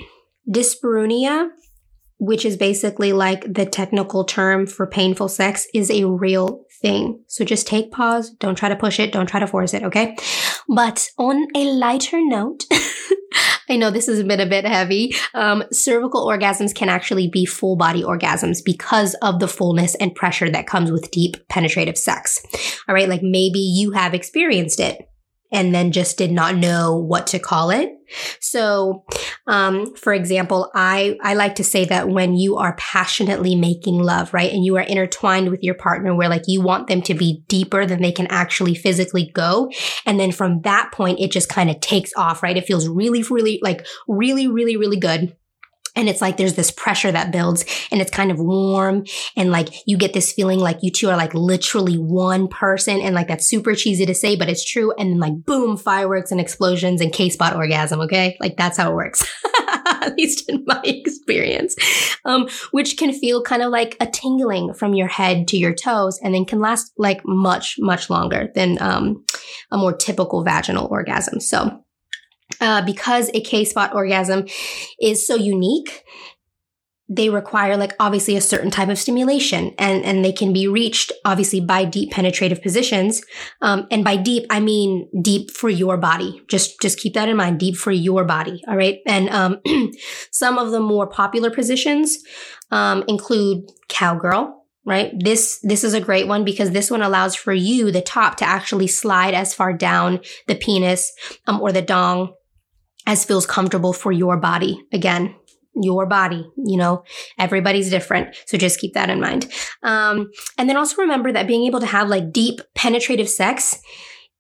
dyspareunia, 0.50 1.50
which 2.20 2.46
is 2.46 2.56
basically 2.56 3.12
like 3.12 3.52
the 3.52 3.66
technical 3.66 4.24
term 4.24 4.68
for 4.68 4.86
painful 4.88 5.28
sex, 5.28 5.68
is 5.74 5.90
a 5.90 6.06
real 6.06 6.64
thing. 6.84 7.24
So 7.28 7.44
just 7.44 7.66
take 7.66 7.92
pause. 7.92 8.30
Don't 8.30 8.56
try 8.56 8.70
to 8.70 8.76
push 8.76 9.00
it. 9.00 9.12
Don't 9.12 9.26
try 9.26 9.40
to 9.40 9.48
force 9.48 9.74
it. 9.74 9.82
Okay. 9.82 10.16
But 10.68 11.10
on 11.18 11.48
a 11.56 11.72
lighter 11.72 12.20
note, 12.22 12.66
I 13.70 13.78
know 13.78 13.90
this 13.90 14.06
has 14.08 14.22
been 14.22 14.42
a 14.42 14.46
bit 14.46 14.66
heavy. 14.66 15.16
Um, 15.34 15.64
cervical 15.72 16.28
orgasms 16.28 16.76
can 16.76 16.90
actually 16.90 17.30
be 17.30 17.46
full 17.46 17.78
body 17.78 18.04
orgasms 18.04 18.58
because 18.64 19.16
of 19.24 19.40
the 19.40 19.48
fullness 19.48 19.96
and 19.96 20.14
pressure 20.14 20.52
that 20.52 20.68
comes 20.68 20.92
with 20.92 21.10
deep 21.10 21.38
penetrative 21.48 21.98
sex. 21.98 22.46
All 22.88 22.94
right. 22.94 23.10
Like 23.10 23.24
maybe 23.24 23.60
you 23.60 23.92
have 23.92 24.14
experienced 24.14 24.80
it 24.80 25.10
and 25.54 25.74
then 25.74 25.92
just 25.92 26.18
did 26.18 26.32
not 26.32 26.56
know 26.56 26.98
what 26.98 27.28
to 27.28 27.40
call 27.40 27.70
it. 27.70 27.92
So, 28.40 29.06
um, 29.48 29.96
for 29.96 30.14
example, 30.14 30.70
I, 30.76 31.18
I 31.24 31.36
like 31.36 31.56
to 31.56 31.64
say 31.64 31.86
that 31.86 32.10
when 32.10 32.36
you 32.36 32.58
are 32.58 32.76
passionately 32.78 33.56
making 33.56 34.00
love, 34.00 34.34
right, 34.34 34.52
and 34.52 34.66
you 34.66 34.76
are 34.78 34.82
intertwined 34.82 35.50
with 35.50 35.64
your 35.64 35.76
partner 35.76 36.14
where 36.16 36.30
like 36.30 36.44
you 36.48 36.62
want 36.62 36.88
them 36.88 37.02
to 37.04 37.14
be 37.14 37.44
deeper 37.48 37.86
than 37.86 38.02
they 38.02 38.12
can 38.12 38.28
actually 38.28 38.76
physically 38.76 39.32
go. 39.34 39.72
And 40.06 40.20
then 40.20 40.32
from 40.32 40.62
that 40.62 40.92
point, 40.92 41.20
it 41.20 41.32
just 41.32 41.50
kind 41.50 41.70
of 41.70 41.80
takes 41.80 42.12
off, 42.18 42.44
right? 42.44 42.58
It 42.58 42.66
feels 42.66 42.88
really, 42.88 43.24
really, 43.24 43.60
like 43.64 43.86
really, 44.08 44.48
really, 44.48 44.78
really 44.78 44.98
good 44.98 45.36
and 45.96 46.10
it's 46.10 46.22
like 46.22 46.38
there's 46.38 46.56
this 46.56 46.72
pressure 46.72 47.12
that 47.12 47.32
builds 47.32 47.66
and 47.92 48.02
it's 48.02 48.12
kind 48.12 48.32
of 48.32 48.40
warm. 48.40 49.06
And 49.36 49.52
like 49.52 49.70
you 49.86 49.98
get 49.98 50.14
this 50.14 50.34
feeling 50.34 50.60
like 50.60 50.80
you 50.82 50.92
two 50.92 51.10
are 51.10 51.18
like 51.18 51.34
literally 51.34 51.98
one 51.98 52.48
person. 52.48 53.00
And 53.00 53.16
like 53.16 53.28
that's 53.28 53.48
super 53.48 53.76
cheesy 53.76 54.06
to 54.06 54.16
say 54.16 54.36
but 54.36 54.50
it's 54.50 54.66
true. 54.66 54.94
And 54.98 55.12
then 55.12 55.20
like 55.20 55.46
boom 55.46 55.78
fireworks 55.78 56.32
and 56.32 56.42
explosions 56.42 57.02
and 57.02 57.14
k-spot 57.14 57.56
orgasm 57.56 58.02
okay? 58.02 58.38
Like 58.40 58.58
that's 58.58 58.78
how 58.78 58.92
it 58.92 58.96
works 58.96 59.28
at 59.86 60.16
least 60.18 60.50
in 60.50 60.64
my 60.66 60.82
experience 60.84 61.76
um, 62.26 62.48
which 62.72 62.98
can 62.98 63.14
feel 63.14 63.42
kind 63.42 63.62
of 63.62 63.72
like 63.72 63.98
a 64.00 64.08
tingling 64.08 64.74
from 64.74 64.94
your 64.94 65.08
head 65.08 65.48
to 65.50 65.58
your 65.58 65.74
toes 65.74 66.20
and 66.24 66.34
then 66.34 66.46
can 66.46 66.60
last 66.60 66.92
like 66.98 67.22
much 67.26 67.76
much 67.80 68.10
longer 68.10 68.50
than 68.56 68.82
um, 68.82 69.24
a 69.72 69.78
more 69.78 69.96
typical 69.96 70.44
vaginal 70.44 70.88
orgasm. 70.88 71.40
So 71.40 71.83
uh, 72.62 72.82
because 72.86 73.30
a 73.34 73.42
K 73.42 73.66
spot 73.66 73.94
orgasm 73.94 74.46
is 75.02 75.26
so 75.26 75.36
unique, 75.36 76.04
they 77.10 77.30
require 77.30 77.78
like 77.78 77.94
obviously 78.00 78.36
a 78.36 78.42
certain 78.42 78.72
type 78.72 78.90
of 78.90 78.98
stimulation 78.98 79.74
and 79.78 80.04
and 80.04 80.24
they 80.24 80.32
can 80.32 80.54
be 80.54 80.68
reached 80.68 81.12
obviously 81.26 81.60
by 81.60 81.84
deep 81.86 82.12
penetrative 82.12 82.62
positions. 82.62 83.22
Um, 83.62 83.88
and 83.92 84.04
by 84.04 84.16
deep 84.18 84.46
i 84.50 84.60
mean 84.60 85.10
deep 85.22 85.52
for 85.52 85.70
your 85.70 85.98
body. 85.98 86.42
Just 86.48 86.80
just 86.82 87.00
keep 87.00 87.14
that 87.14 87.30
in 87.30 87.38
mind 87.38 87.60
deep 87.60 87.76
for 87.76 87.92
your 87.92 88.24
body 88.24 88.64
all 88.68 88.78
right? 88.78 89.00
And 89.06 89.30
um, 89.30 89.60
some 90.32 90.58
of 90.58 90.72
the 90.72 90.80
more 90.80 91.08
popular 91.08 91.52
positions 91.52 92.18
um, 92.72 93.04
include 93.08 93.70
cowgirl 93.90 94.60
right? 94.86 95.14
This 95.18 95.60
this 95.64 95.84
is 95.84 95.94
a 95.94 96.02
great 96.02 96.28
one 96.28 96.44
because 96.44 96.72
this 96.72 96.92
one 96.92 97.02
allows 97.02 97.36
for 97.36 97.54
you 97.54 97.92
the 97.92 98.02
top 98.02 98.36
to 98.38 98.46
actually 98.46 98.88
slide 98.88 99.34
as 99.34 99.54
far 99.54 99.72
down 99.74 100.20
the 100.48 100.56
penis 100.56 101.12
um, 101.48 101.62
or 101.62 101.72
the 101.72 101.82
dong 101.82 102.34
as 103.06 103.26
feels 103.26 103.46
comfortable 103.46 103.94
for 103.94 104.12
your 104.12 104.38
body. 104.38 104.86
Again, 104.92 105.36
your 105.76 106.06
body, 106.06 106.48
you 106.58 106.78
know, 106.78 107.04
everybody's 107.40 107.90
different. 107.90 108.36
So 108.46 108.58
just 108.58 108.80
keep 108.80 108.94
that 108.94 109.10
in 109.10 109.20
mind. 109.20 109.52
Um, 109.82 110.32
and 110.58 110.70
then 110.70 110.78
also 110.78 111.02
remember 111.02 111.32
that 111.32 111.48
being 111.48 111.66
able 111.66 111.80
to 111.80 111.86
have 111.86 112.10
like 112.10 112.32
deep 112.32 112.62
penetrative 112.76 113.30
sex 113.30 113.82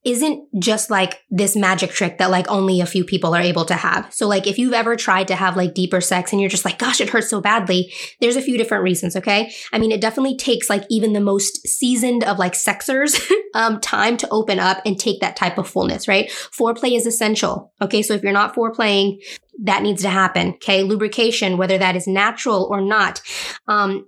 isn't 0.03 0.47
just 0.59 0.89
like 0.89 1.21
this 1.29 1.55
magic 1.55 1.91
trick 1.91 2.17
that 2.17 2.29
like 2.29 2.49
only 2.49 2.81
a 2.81 2.85
few 2.85 3.05
people 3.05 3.33
are 3.33 3.41
able 3.41 3.63
to 3.63 3.73
have. 3.73 4.13
So 4.13 4.27
like 4.27 4.47
if 4.47 4.57
you've 4.57 4.73
ever 4.73 4.97
tried 4.97 5.29
to 5.29 5.35
have 5.35 5.55
like 5.55 5.73
deeper 5.73 6.01
sex 6.01 6.31
and 6.31 6.41
you're 6.41 6.49
just 6.49 6.65
like, 6.65 6.77
gosh, 6.77 6.99
it 6.99 7.09
hurts 7.09 7.29
so 7.29 7.39
badly, 7.39 7.93
there's 8.19 8.35
a 8.35 8.41
few 8.41 8.57
different 8.57 8.83
reasons, 8.83 9.15
okay? 9.15 9.53
I 9.71 9.79
mean, 9.79 9.93
it 9.93 10.01
definitely 10.01 10.35
takes 10.35 10.69
like 10.69 10.83
even 10.89 11.13
the 11.13 11.21
most 11.21 11.65
seasoned 11.67 12.25
of 12.25 12.37
like 12.37 12.53
sexers 12.53 13.21
um, 13.53 13.79
time 13.79 14.17
to 14.17 14.27
open 14.29 14.59
up 14.59 14.81
and 14.85 14.99
take 14.99 15.21
that 15.21 15.37
type 15.37 15.57
of 15.57 15.69
fullness, 15.69 16.07
right? 16.07 16.29
Foreplay 16.29 16.97
is 16.97 17.05
essential. 17.05 17.71
Okay. 17.81 18.01
So 18.01 18.13
if 18.13 18.23
you're 18.23 18.33
not 18.33 18.55
foreplaying, 18.55 19.23
that 19.63 19.83
needs 19.83 20.01
to 20.01 20.09
happen. 20.09 20.49
Okay. 20.55 20.83
Lubrication, 20.83 21.57
whether 21.57 21.77
that 21.77 21.95
is 21.95 22.07
natural 22.07 22.67
or 22.69 22.81
not. 22.81 23.21
Um, 23.69 24.05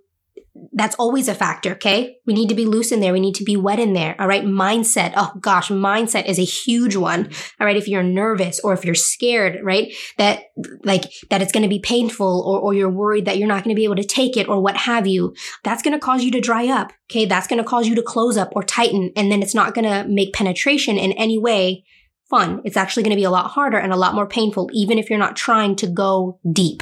that's 0.73 0.95
always 0.95 1.27
a 1.27 1.35
factor. 1.35 1.73
Okay. 1.73 2.17
We 2.25 2.33
need 2.33 2.49
to 2.49 2.55
be 2.55 2.65
loose 2.65 2.91
in 2.91 3.01
there. 3.01 3.13
We 3.13 3.19
need 3.19 3.35
to 3.35 3.43
be 3.43 3.57
wet 3.57 3.79
in 3.79 3.93
there. 3.93 4.15
All 4.19 4.27
right. 4.27 4.43
Mindset. 4.43 5.13
Oh 5.15 5.33
gosh, 5.39 5.69
mindset 5.69 6.27
is 6.27 6.39
a 6.39 6.43
huge 6.43 6.95
one. 6.95 7.29
All 7.59 7.67
right. 7.67 7.75
If 7.75 7.87
you're 7.87 8.03
nervous 8.03 8.59
or 8.61 8.73
if 8.73 8.85
you're 8.85 8.95
scared, 8.95 9.59
right, 9.63 9.93
that 10.17 10.43
like 10.83 11.11
that 11.29 11.41
it's 11.41 11.51
going 11.51 11.63
to 11.63 11.69
be 11.69 11.79
painful 11.79 12.41
or, 12.45 12.59
or 12.59 12.73
you're 12.73 12.89
worried 12.89 13.25
that 13.25 13.37
you're 13.37 13.47
not 13.47 13.63
going 13.63 13.75
to 13.75 13.79
be 13.79 13.83
able 13.83 13.97
to 13.97 14.03
take 14.03 14.37
it 14.37 14.47
or 14.47 14.61
what 14.61 14.77
have 14.77 15.05
you, 15.05 15.35
that's 15.63 15.83
going 15.83 15.93
to 15.93 15.99
cause 15.99 16.23
you 16.23 16.31
to 16.31 16.41
dry 16.41 16.67
up. 16.67 16.93
Okay. 17.11 17.25
That's 17.25 17.47
going 17.47 17.61
to 17.61 17.67
cause 17.67 17.87
you 17.87 17.95
to 17.95 18.03
close 18.03 18.37
up 18.37 18.51
or 18.55 18.63
tighten. 18.63 19.11
And 19.15 19.31
then 19.31 19.41
it's 19.41 19.55
not 19.55 19.73
going 19.73 19.85
to 19.85 20.09
make 20.09 20.33
penetration 20.33 20.97
in 20.97 21.11
any 21.13 21.37
way 21.37 21.83
fun. 22.29 22.61
It's 22.65 22.77
actually 22.77 23.03
going 23.03 23.15
to 23.15 23.19
be 23.19 23.25
a 23.25 23.29
lot 23.29 23.51
harder 23.51 23.77
and 23.77 23.93
a 23.93 23.97
lot 23.97 24.15
more 24.15 24.27
painful, 24.27 24.69
even 24.73 24.97
if 24.97 25.09
you're 25.09 25.19
not 25.19 25.35
trying 25.35 25.75
to 25.77 25.87
go 25.87 26.39
deep. 26.51 26.81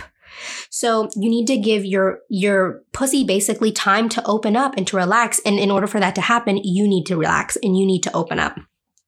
So 0.69 1.09
you 1.15 1.29
need 1.29 1.47
to 1.47 1.57
give 1.57 1.85
your, 1.85 2.19
your 2.29 2.83
pussy 2.91 3.23
basically 3.23 3.71
time 3.71 4.09
to 4.09 4.25
open 4.25 4.55
up 4.55 4.75
and 4.77 4.87
to 4.87 4.97
relax. 4.97 5.39
And 5.45 5.59
in 5.59 5.71
order 5.71 5.87
for 5.87 5.99
that 5.99 6.15
to 6.15 6.21
happen, 6.21 6.57
you 6.57 6.87
need 6.87 7.05
to 7.07 7.17
relax 7.17 7.57
and 7.61 7.77
you 7.77 7.85
need 7.85 8.03
to 8.03 8.15
open 8.15 8.39
up. 8.39 8.57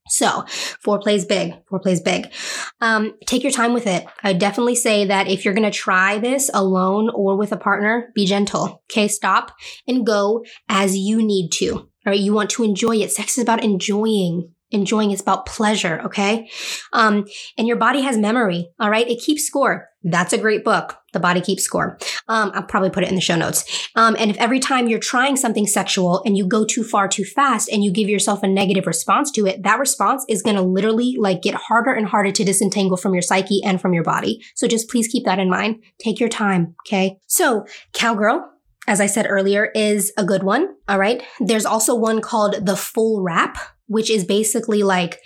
So 0.07 0.43
foreplay 0.85 1.15
is 1.15 1.25
big. 1.25 1.53
Foreplay 1.65 1.93
is 1.93 2.01
big. 2.01 2.31
Um, 2.79 3.15
take 3.25 3.41
your 3.41 3.51
time 3.51 3.73
with 3.73 3.87
it. 3.87 4.05
I 4.23 4.33
definitely 4.33 4.75
say 4.75 5.05
that 5.05 5.27
if 5.27 5.43
you're 5.43 5.55
going 5.55 5.69
to 5.69 5.75
try 5.75 6.19
this 6.19 6.51
alone 6.53 7.09
or 7.09 7.35
with 7.35 7.51
a 7.51 7.57
partner, 7.57 8.11
be 8.13 8.25
gentle. 8.25 8.83
Okay. 8.91 9.07
Stop 9.07 9.51
and 9.87 10.05
go 10.05 10.45
as 10.69 10.95
you 10.95 11.25
need 11.25 11.49
to. 11.53 11.71
All 11.73 11.89
right. 12.05 12.19
You 12.19 12.33
want 12.33 12.51
to 12.51 12.63
enjoy 12.63 12.97
it. 12.97 13.11
Sex 13.11 13.37
is 13.37 13.43
about 13.43 13.63
enjoying 13.63 14.51
enjoying. 14.71 15.11
It's 15.11 15.21
about 15.21 15.45
pleasure. 15.45 16.01
Okay. 16.05 16.49
Um, 16.91 17.25
and 17.57 17.67
your 17.67 17.77
body 17.77 18.01
has 18.01 18.17
memory. 18.17 18.69
All 18.79 18.89
right. 18.89 19.07
It 19.07 19.21
keeps 19.21 19.45
score. 19.45 19.89
That's 20.07 20.33
a 20.33 20.37
great 20.37 20.63
book. 20.63 20.97
The 21.13 21.19
body 21.19 21.41
keeps 21.41 21.63
score. 21.63 21.97
Um, 22.27 22.51
I'll 22.53 22.63
probably 22.63 22.91
put 22.91 23.03
it 23.03 23.09
in 23.09 23.15
the 23.15 23.21
show 23.21 23.35
notes. 23.35 23.89
Um, 23.95 24.15
and 24.19 24.29
if 24.29 24.37
every 24.37 24.59
time 24.59 24.87
you're 24.87 24.99
trying 24.99 25.35
something 25.35 25.65
sexual 25.65 26.21
and 26.25 26.37
you 26.37 26.45
go 26.45 26.63
too 26.63 26.83
far 26.83 27.07
too 27.07 27.25
fast 27.25 27.69
and 27.69 27.83
you 27.83 27.91
give 27.91 28.07
yourself 28.07 28.43
a 28.43 28.47
negative 28.47 28.85
response 28.85 29.31
to 29.31 29.45
it, 29.45 29.63
that 29.63 29.79
response 29.79 30.23
is 30.29 30.41
going 30.41 30.55
to 30.55 30.61
literally 30.61 31.15
like 31.17 31.41
get 31.41 31.55
harder 31.55 31.91
and 31.91 32.07
harder 32.07 32.31
to 32.31 32.43
disentangle 32.43 32.97
from 32.97 33.13
your 33.13 33.21
psyche 33.21 33.61
and 33.63 33.81
from 33.81 33.93
your 33.93 34.03
body. 34.03 34.41
So 34.55 34.67
just 34.67 34.89
please 34.89 35.07
keep 35.07 35.25
that 35.25 35.39
in 35.39 35.49
mind. 35.49 35.83
Take 35.99 36.19
your 36.19 36.29
time. 36.29 36.75
Okay. 36.87 37.17
So 37.27 37.65
cowgirl, 37.93 38.47
as 38.87 39.01
I 39.01 39.07
said 39.07 39.25
earlier, 39.27 39.71
is 39.73 40.13
a 40.17 40.23
good 40.23 40.43
one. 40.43 40.75
All 40.87 40.99
right. 40.99 41.23
There's 41.39 41.65
also 41.65 41.95
one 41.95 42.21
called 42.21 42.65
the 42.65 42.75
full 42.75 43.23
wrap 43.23 43.57
which 43.87 44.09
is 44.09 44.23
basically 44.23 44.83
like 44.83 45.21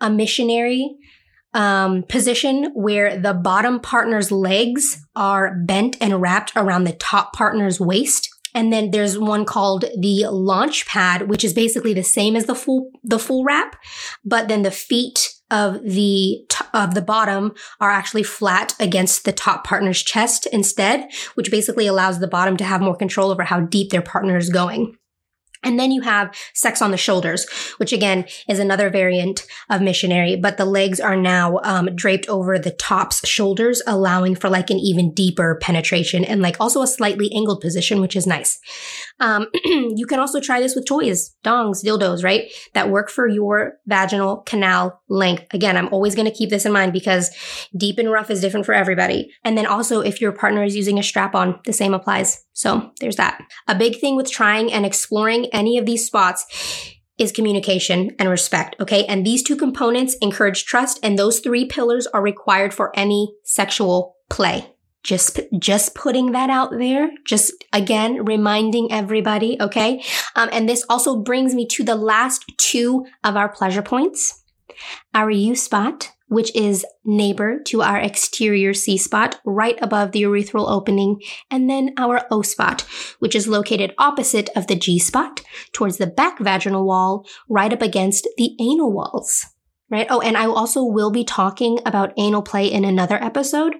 a 0.00 0.10
missionary 0.10 0.96
um, 1.54 2.02
position 2.04 2.70
where 2.74 3.18
the 3.18 3.34
bottom 3.34 3.80
partner's 3.80 4.30
legs 4.30 5.04
are 5.14 5.54
bent 5.54 5.96
and 6.00 6.20
wrapped 6.20 6.52
around 6.56 6.84
the 6.84 6.92
top 6.92 7.32
partner's 7.32 7.80
waist. 7.80 8.28
And 8.54 8.72
then 8.72 8.90
there's 8.90 9.18
one 9.18 9.46
called 9.46 9.86
the 9.98 10.26
launch 10.28 10.86
pad, 10.86 11.28
which 11.28 11.42
is 11.42 11.54
basically 11.54 11.94
the 11.94 12.02
same 12.02 12.36
as 12.36 12.44
the 12.44 12.54
full, 12.54 12.90
the 13.02 13.18
full 13.18 13.44
wrap, 13.44 13.76
but 14.24 14.48
then 14.48 14.62
the 14.62 14.70
feet 14.70 15.32
of 15.50 15.82
the 15.82 16.44
t- 16.48 16.64
of 16.72 16.94
the 16.94 17.02
bottom 17.02 17.54
are 17.80 17.90
actually 17.90 18.22
flat 18.22 18.74
against 18.80 19.24
the 19.24 19.32
top 19.32 19.64
partner's 19.64 20.02
chest 20.02 20.46
instead, 20.46 21.10
which 21.34 21.50
basically 21.50 21.86
allows 21.86 22.18
the 22.18 22.26
bottom 22.26 22.56
to 22.56 22.64
have 22.64 22.80
more 22.80 22.96
control 22.96 23.30
over 23.30 23.44
how 23.44 23.60
deep 23.60 23.90
their 23.90 24.02
partner 24.02 24.36
is 24.36 24.48
going. 24.48 24.96
And 25.62 25.78
then 25.78 25.92
you 25.92 26.00
have 26.02 26.34
sex 26.54 26.82
on 26.82 26.90
the 26.90 26.96
shoulders, 26.96 27.46
which 27.76 27.92
again 27.92 28.24
is 28.48 28.58
another 28.58 28.90
variant 28.90 29.46
of 29.70 29.80
missionary, 29.80 30.36
but 30.36 30.56
the 30.56 30.64
legs 30.64 31.00
are 31.00 31.16
now 31.16 31.60
um, 31.62 31.94
draped 31.94 32.28
over 32.28 32.58
the 32.58 32.72
top's 32.72 33.26
shoulders, 33.26 33.82
allowing 33.86 34.34
for 34.34 34.48
like 34.48 34.70
an 34.70 34.78
even 34.78 35.12
deeper 35.12 35.58
penetration 35.60 36.24
and 36.24 36.42
like 36.42 36.56
also 36.60 36.82
a 36.82 36.86
slightly 36.86 37.30
angled 37.34 37.60
position, 37.60 38.00
which 38.00 38.16
is 38.16 38.26
nice. 38.26 38.58
Um, 39.20 39.46
you 39.64 40.06
can 40.06 40.18
also 40.18 40.40
try 40.40 40.60
this 40.60 40.74
with 40.74 40.86
toys, 40.86 41.34
dongs, 41.44 41.84
dildos, 41.84 42.24
right? 42.24 42.50
That 42.74 42.90
work 42.90 43.10
for 43.10 43.26
your 43.26 43.74
vaginal 43.86 44.38
canal 44.38 45.00
length. 45.08 45.46
Again, 45.52 45.76
I'm 45.76 45.88
always 45.92 46.14
going 46.14 46.26
to 46.26 46.36
keep 46.36 46.50
this 46.50 46.66
in 46.66 46.72
mind 46.72 46.92
because 46.92 47.30
deep 47.76 47.98
and 47.98 48.10
rough 48.10 48.30
is 48.30 48.40
different 48.40 48.66
for 48.66 48.74
everybody. 48.74 49.32
And 49.44 49.56
then 49.56 49.66
also 49.66 50.00
if 50.00 50.20
your 50.20 50.32
partner 50.32 50.64
is 50.64 50.76
using 50.76 50.98
a 50.98 51.02
strap 51.02 51.34
on, 51.34 51.60
the 51.64 51.72
same 51.72 51.94
applies. 51.94 52.44
So 52.52 52.92
there's 53.00 53.16
that. 53.16 53.42
A 53.66 53.74
big 53.74 53.98
thing 53.98 54.16
with 54.16 54.30
trying 54.30 54.72
and 54.72 54.84
exploring 54.84 55.46
any 55.46 55.78
of 55.78 55.86
these 55.86 56.06
spots 56.06 56.46
is 57.18 57.32
communication 57.32 58.10
and 58.18 58.28
respect. 58.28 58.76
Okay. 58.80 59.04
And 59.04 59.24
these 59.24 59.42
two 59.42 59.56
components 59.56 60.16
encourage 60.20 60.64
trust 60.64 60.98
and 61.02 61.18
those 61.18 61.40
three 61.40 61.66
pillars 61.66 62.06
are 62.08 62.22
required 62.22 62.74
for 62.74 62.96
any 62.98 63.34
sexual 63.44 64.16
play. 64.30 64.66
Just, 65.02 65.40
just 65.58 65.94
putting 65.94 66.32
that 66.32 66.48
out 66.48 66.70
there. 66.78 67.10
Just 67.26 67.52
again, 67.72 68.24
reminding 68.24 68.92
everybody. 68.92 69.60
Okay. 69.60 70.02
Um, 70.36 70.48
and 70.52 70.68
this 70.68 70.84
also 70.88 71.16
brings 71.16 71.54
me 71.54 71.66
to 71.68 71.82
the 71.82 71.96
last 71.96 72.44
two 72.56 73.06
of 73.24 73.36
our 73.36 73.48
pleasure 73.48 73.82
points. 73.82 74.42
Our 75.12 75.30
U 75.30 75.54
spot 75.54 76.11
which 76.32 76.54
is 76.56 76.84
neighbor 77.04 77.60
to 77.66 77.82
our 77.82 77.98
exterior 77.98 78.72
C 78.72 78.96
spot 78.96 79.38
right 79.44 79.78
above 79.82 80.12
the 80.12 80.22
urethral 80.22 80.68
opening, 80.68 81.20
and 81.50 81.68
then 81.68 81.92
our 81.98 82.26
O 82.30 82.42
spot, 82.42 82.82
which 83.18 83.36
is 83.36 83.46
located 83.46 83.94
opposite 83.98 84.48
of 84.56 84.66
the 84.66 84.76
G 84.76 84.98
spot 84.98 85.42
towards 85.72 85.98
the 85.98 86.06
back 86.06 86.38
vaginal 86.38 86.86
wall, 86.86 87.26
right 87.48 87.72
up 87.72 87.82
against 87.82 88.26
the 88.38 88.56
anal 88.58 88.92
walls 88.92 89.46
right? 89.92 90.06
Oh, 90.08 90.20
and 90.22 90.36
I 90.36 90.46
also 90.46 90.82
will 90.82 91.10
be 91.10 91.22
talking 91.22 91.78
about 91.84 92.14
anal 92.16 92.42
play 92.42 92.66
in 92.66 92.84
another 92.84 93.22
episode. 93.22 93.74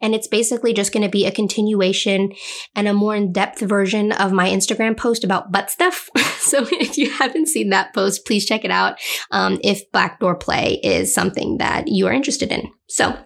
And 0.00 0.14
it's 0.14 0.28
basically 0.28 0.72
just 0.72 0.92
going 0.92 1.02
to 1.02 1.10
be 1.10 1.26
a 1.26 1.32
continuation 1.32 2.30
and 2.76 2.86
a 2.86 2.94
more 2.94 3.16
in 3.16 3.32
depth 3.32 3.60
version 3.60 4.12
of 4.12 4.32
my 4.32 4.48
Instagram 4.48 4.96
post 4.96 5.24
about 5.24 5.50
butt 5.50 5.70
stuff. 5.70 6.08
so 6.38 6.64
if 6.70 6.96
you 6.96 7.10
haven't 7.10 7.48
seen 7.48 7.70
that 7.70 7.92
post, 7.92 8.24
please 8.24 8.46
check 8.46 8.64
it 8.64 8.70
out. 8.70 8.98
Um, 9.32 9.58
if 9.64 9.90
backdoor 9.90 10.36
play 10.36 10.80
is 10.84 11.12
something 11.12 11.58
that 11.58 11.88
you 11.88 12.06
are 12.06 12.12
interested 12.12 12.52
in. 12.52 12.70
So, 12.88 13.18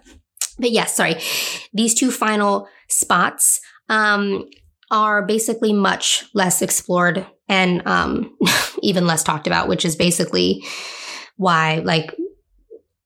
but 0.57 0.71
yes, 0.71 0.95
sorry. 0.95 1.17
These 1.71 1.93
two 1.93 2.09
final 2.09 2.67
spots, 2.89 3.61
um, 3.89 4.45
are 4.91 5.25
basically 5.25 5.73
much 5.73 6.25
less 6.35 6.61
explored 6.61 7.25
and 7.49 7.85
um, 7.87 8.37
even 8.83 9.07
less 9.07 9.23
talked 9.23 9.47
about, 9.47 9.67
which 9.67 9.85
is 9.85 9.95
basically 9.95 10.63
why 11.37 11.81
like 11.83 12.15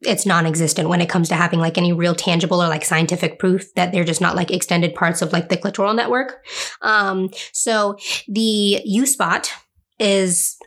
it's 0.01 0.25
non-existent 0.25 0.89
when 0.89 1.01
it 1.01 1.09
comes 1.09 1.29
to 1.29 1.35
having 1.35 1.59
like 1.59 1.77
any 1.77 1.91
real 1.91 2.13
tangible 2.13 2.61
or 2.61 2.67
like 2.67 2.85
scientific 2.85 3.39
proof 3.39 3.73
that 3.73 3.91
they're 3.91 4.03
just 4.03 4.21
not 4.21 4.35
like 4.35 4.51
extended 4.51 4.93
parts 4.93 5.21
of 5.21 5.33
like 5.33 5.49
the 5.49 5.57
clitoral 5.57 5.95
network. 5.95 6.45
Um, 6.81 7.29
so 7.51 7.97
the 8.27 8.81
U 8.85 9.05
spot 9.05 9.51
is 9.99 10.57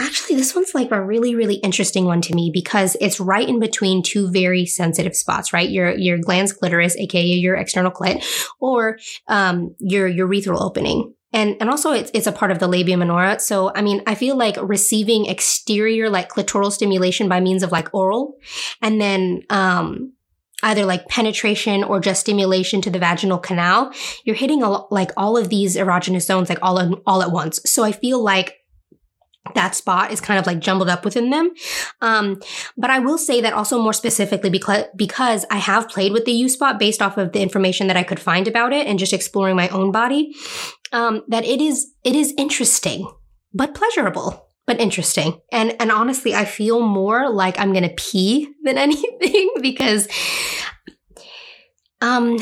actually 0.00 0.36
this 0.36 0.54
one's 0.54 0.74
like 0.74 0.90
a 0.90 1.00
really 1.00 1.34
really 1.34 1.56
interesting 1.56 2.06
one 2.06 2.22
to 2.22 2.34
me 2.34 2.50
because 2.52 2.96
it's 3.00 3.20
right 3.20 3.48
in 3.48 3.60
between 3.60 4.02
two 4.02 4.30
very 4.30 4.64
sensitive 4.64 5.14
spots 5.14 5.52
right 5.52 5.68
your 5.68 5.94
your 5.96 6.18
glans 6.18 6.56
clitoris 6.56 6.96
aka 6.96 7.22
your 7.22 7.54
external 7.54 7.90
clit 7.90 8.24
or 8.58 8.98
um, 9.28 9.74
your 9.78 10.10
urethral 10.10 10.60
opening 10.60 11.14
and 11.32 11.56
and 11.60 11.70
also 11.70 11.92
it's 11.92 12.10
it's 12.12 12.26
a 12.26 12.32
part 12.32 12.50
of 12.50 12.58
the 12.58 12.68
labia 12.68 12.96
minora. 12.96 13.38
So 13.40 13.72
I 13.74 13.82
mean, 13.82 14.02
I 14.06 14.14
feel 14.14 14.36
like 14.36 14.56
receiving 14.60 15.26
exterior 15.26 16.10
like 16.10 16.28
clitoral 16.28 16.72
stimulation 16.72 17.28
by 17.28 17.40
means 17.40 17.62
of 17.62 17.72
like 17.72 17.92
oral, 17.94 18.36
and 18.82 19.00
then 19.00 19.42
um 19.50 20.12
either 20.62 20.84
like 20.84 21.08
penetration 21.08 21.82
or 21.82 22.00
just 22.00 22.20
stimulation 22.20 22.80
to 22.82 22.90
the 22.90 22.98
vaginal 22.98 23.38
canal, 23.38 23.92
you're 24.24 24.36
hitting 24.36 24.62
a, 24.62 24.68
like 24.92 25.10
all 25.16 25.36
of 25.36 25.48
these 25.48 25.76
erogenous 25.76 26.22
zones 26.22 26.48
like 26.48 26.58
all 26.62 26.78
in, 26.78 26.94
all 27.06 27.22
at 27.22 27.30
once. 27.30 27.60
So 27.64 27.82
I 27.82 27.92
feel 27.92 28.22
like 28.22 28.56
that 29.54 29.74
spot 29.74 30.12
is 30.12 30.20
kind 30.20 30.38
of 30.38 30.46
like 30.46 30.60
jumbled 30.60 30.88
up 30.88 31.04
within 31.04 31.30
them. 31.30 31.50
Um, 32.02 32.40
but 32.76 32.90
I 32.90 32.98
will 32.98 33.18
say 33.18 33.40
that 33.40 33.54
also 33.54 33.82
more 33.82 33.94
specifically 33.94 34.50
because, 34.50 34.84
because 34.94 35.46
I 35.50 35.56
have 35.56 35.88
played 35.88 36.12
with 36.12 36.24
the 36.24 36.32
U 36.32 36.48
spot 36.48 36.78
based 36.78 37.00
off 37.00 37.16
of 37.16 37.32
the 37.32 37.40
information 37.40 37.86
that 37.86 37.96
I 37.96 38.02
could 38.02 38.20
find 38.20 38.46
about 38.46 38.72
it 38.72 38.86
and 38.86 38.98
just 38.98 39.12
exploring 39.12 39.56
my 39.56 39.68
own 39.70 39.92
body, 39.92 40.34
um, 40.92 41.22
that 41.28 41.44
it 41.44 41.60
is, 41.60 41.92
it 42.04 42.14
is 42.14 42.34
interesting, 42.36 43.10
but 43.52 43.74
pleasurable. 43.74 44.46
But 44.66 44.78
interesting. 44.78 45.40
And 45.50 45.74
and 45.80 45.90
honestly, 45.90 46.32
I 46.32 46.44
feel 46.44 46.80
more 46.80 47.28
like 47.28 47.58
I'm 47.58 47.72
gonna 47.72 47.90
pee 47.96 48.52
than 48.62 48.78
anything 48.86 49.50
because 49.60 50.06
um 52.00 52.38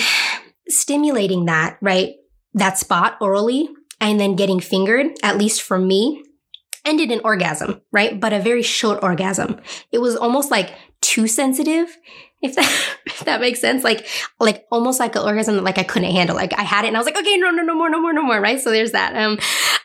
stimulating 0.68 1.46
that, 1.46 1.78
right? 1.80 2.16
That 2.52 2.76
spot 2.76 3.16
orally 3.22 3.70
and 4.00 4.20
then 4.20 4.37
getting 4.37 4.61
fingered, 4.61 5.06
at 5.22 5.38
least 5.38 5.62
for 5.62 5.78
me, 5.78 6.22
ended 6.84 7.11
in 7.11 7.20
orgasm, 7.24 7.80
right? 7.92 8.18
But 8.18 8.32
a 8.32 8.40
very 8.40 8.62
short 8.62 9.02
orgasm. 9.02 9.61
It 9.92 9.98
was 9.98 10.16
almost 10.16 10.50
like 10.50 10.74
too 11.00 11.26
sensitive, 11.26 11.96
if 12.42 12.55
that, 12.55 12.96
if 13.07 13.20
that 13.20 13.40
makes 13.40 13.61
sense. 13.61 13.85
Like, 13.85 14.07
like 14.38 14.66
almost 14.70 15.01
like 15.01 15.16
an 15.16 15.22
orgasm 15.22 15.57
that 15.57 15.64
like 15.64 15.79
I 15.79 15.83
couldn't 15.83 16.11
handle. 16.11 16.37
Like 16.37 16.53
I 16.59 16.62
had 16.62 16.85
it 16.85 16.88
and 16.88 16.96
I 16.96 17.01
was 17.01 17.07
like, 17.07 17.18
okay, 17.18 17.37
no, 17.37 17.51
no, 17.51 17.62
no 17.62 17.74
more, 17.74 17.90
no 17.90 18.01
more, 18.01 18.12
no 18.12 18.22
more, 18.22 18.40
right? 18.40 18.61
So 18.61 18.70
there's 18.70 18.92
that. 18.92 19.16
Um, 19.16 19.38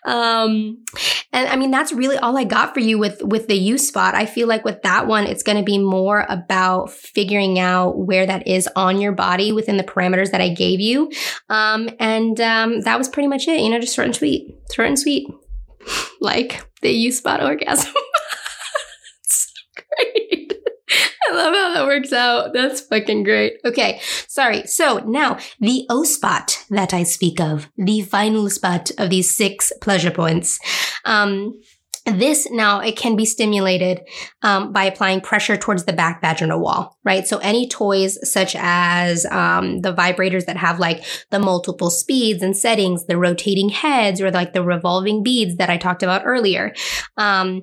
um, 0.06 0.84
and 1.32 1.48
I 1.50 1.56
mean, 1.56 1.72
that's 1.72 1.94
really 1.94 2.18
all 2.18 2.38
I 2.38 2.44
got 2.44 2.74
for 2.74 2.80
you 2.80 3.00
with, 3.00 3.22
with 3.24 3.48
the 3.48 3.56
U 3.56 3.78
spot. 3.78 4.16
I 4.16 4.26
feel 4.26 4.48
like 4.48 4.66
with 4.66 4.82
that 4.84 5.08
one, 5.08 5.26
it's 5.26 5.44
going 5.44 5.58
to 5.58 5.64
be 5.64 5.78
more 5.78 6.26
about 6.30 6.92
figuring 6.92 7.58
out 7.58 7.98
where 7.98 8.26
that 8.26 8.48
is 8.48 8.70
on 8.76 9.00
your 9.00 9.14
body 9.14 9.52
within 9.52 9.78
the 9.78 9.84
parameters 9.84 10.32
that 10.32 10.42
I 10.42 10.50
gave 10.50 10.80
you. 10.80 11.12
Um, 11.50 11.90
and, 12.00 12.40
um, 12.42 12.82
that 12.82 12.98
was 12.98 13.08
pretty 13.08 13.28
much 13.28 13.48
it, 13.48 13.62
you 13.62 13.70
know, 13.70 13.80
just 13.80 13.96
short 13.96 14.08
and 14.08 14.16
sweet, 14.16 14.56
short 14.74 14.90
and 14.90 15.00
sweet 15.00 15.28
like 16.22 16.62
the 16.82 16.92
U 16.92 17.12
spot 17.12 17.42
orgasm. 17.42 17.94
love 21.34 21.54
how 21.54 21.74
that 21.74 21.86
works 21.86 22.14
out. 22.14 22.54
That's 22.54 22.82
fucking 22.82 23.24
great. 23.24 23.60
Okay, 23.66 24.00
sorry. 24.28 24.66
So 24.68 25.00
now 25.00 25.38
the 25.60 25.86
O 25.90 26.04
spot 26.04 26.64
that 26.70 26.94
I 26.94 27.04
speak 27.04 27.40
of, 27.40 27.70
the 27.78 28.02
final 28.02 28.50
spot 28.50 28.92
of 28.98 29.10
these 29.10 29.36
six 29.36 29.72
pleasure 29.82 30.12
points. 30.12 30.60
Um, 31.06 31.60
this 32.06 32.50
now 32.52 32.80
it 32.80 32.98
can 32.98 33.16
be 33.16 33.26
stimulated 33.26 34.02
um, 34.42 34.74
by 34.74 34.84
applying 34.84 35.22
pressure 35.22 35.56
towards 35.56 35.86
the 35.86 35.94
back 35.94 36.20
vaginal 36.20 36.60
wall, 36.60 36.98
right? 37.06 37.26
So 37.26 37.38
any 37.38 37.68
toys 37.68 38.18
such 38.30 38.58
as 38.60 39.26
um, 39.28 39.82
the 39.82 39.94
vibrators 39.94 40.46
that 40.46 40.58
have 40.58 40.80
like 40.80 41.04
the 41.30 41.40
multiple 41.40 41.90
speeds 41.90 42.44
and 42.44 42.58
settings, 42.58 43.06
the 43.06 43.18
rotating 43.18 43.70
heads, 43.70 44.20
or 44.20 44.32
like 44.32 44.52
the 44.52 44.64
revolving 44.64 45.24
beads 45.24 45.56
that 45.58 45.70
I 45.70 45.78
talked 45.78 46.04
about 46.04 46.24
earlier. 46.26 46.74
Um, 47.16 47.62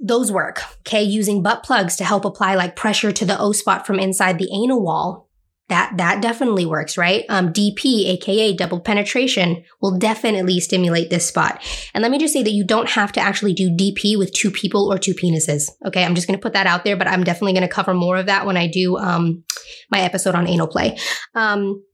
those 0.00 0.30
work, 0.30 0.62
okay, 0.80 1.02
using 1.02 1.42
butt 1.42 1.62
plugs 1.62 1.96
to 1.96 2.04
help 2.04 2.24
apply 2.24 2.54
like 2.54 2.76
pressure 2.76 3.12
to 3.12 3.24
the 3.24 3.38
O 3.38 3.52
spot 3.52 3.86
from 3.86 3.98
inside 3.98 4.38
the 4.38 4.50
anal 4.52 4.82
wall 4.82 5.28
that 5.68 5.92
that 5.98 6.22
definitely 6.22 6.64
works, 6.64 6.96
right? 6.96 7.24
Um, 7.28 7.52
DP, 7.52 8.06
aka 8.06 8.54
double 8.54 8.80
penetration, 8.80 9.64
will 9.80 9.98
definitely 9.98 10.60
stimulate 10.60 11.10
this 11.10 11.26
spot. 11.26 11.62
And 11.92 12.02
let 12.02 12.10
me 12.10 12.18
just 12.18 12.32
say 12.32 12.42
that 12.42 12.52
you 12.52 12.64
don't 12.64 12.88
have 12.88 13.12
to 13.12 13.20
actually 13.20 13.52
do 13.52 13.70
DP 13.70 14.16
with 14.18 14.32
two 14.32 14.50
people 14.50 14.90
or 14.90 14.98
two 14.98 15.14
penises. 15.14 15.70
Okay, 15.86 16.04
I'm 16.04 16.14
just 16.14 16.26
going 16.26 16.38
to 16.38 16.42
put 16.42 16.54
that 16.54 16.66
out 16.66 16.84
there, 16.84 16.96
but 16.96 17.06
I'm 17.06 17.22
definitely 17.22 17.52
going 17.52 17.68
to 17.68 17.74
cover 17.74 17.92
more 17.92 18.16
of 18.16 18.26
that 18.26 18.46
when 18.46 18.56
I 18.56 18.66
do 18.66 18.96
um, 18.96 19.44
my 19.90 20.00
episode 20.00 20.34
on 20.34 20.46
anal 20.46 20.68
play. 20.68 20.96
Um, 21.34 21.84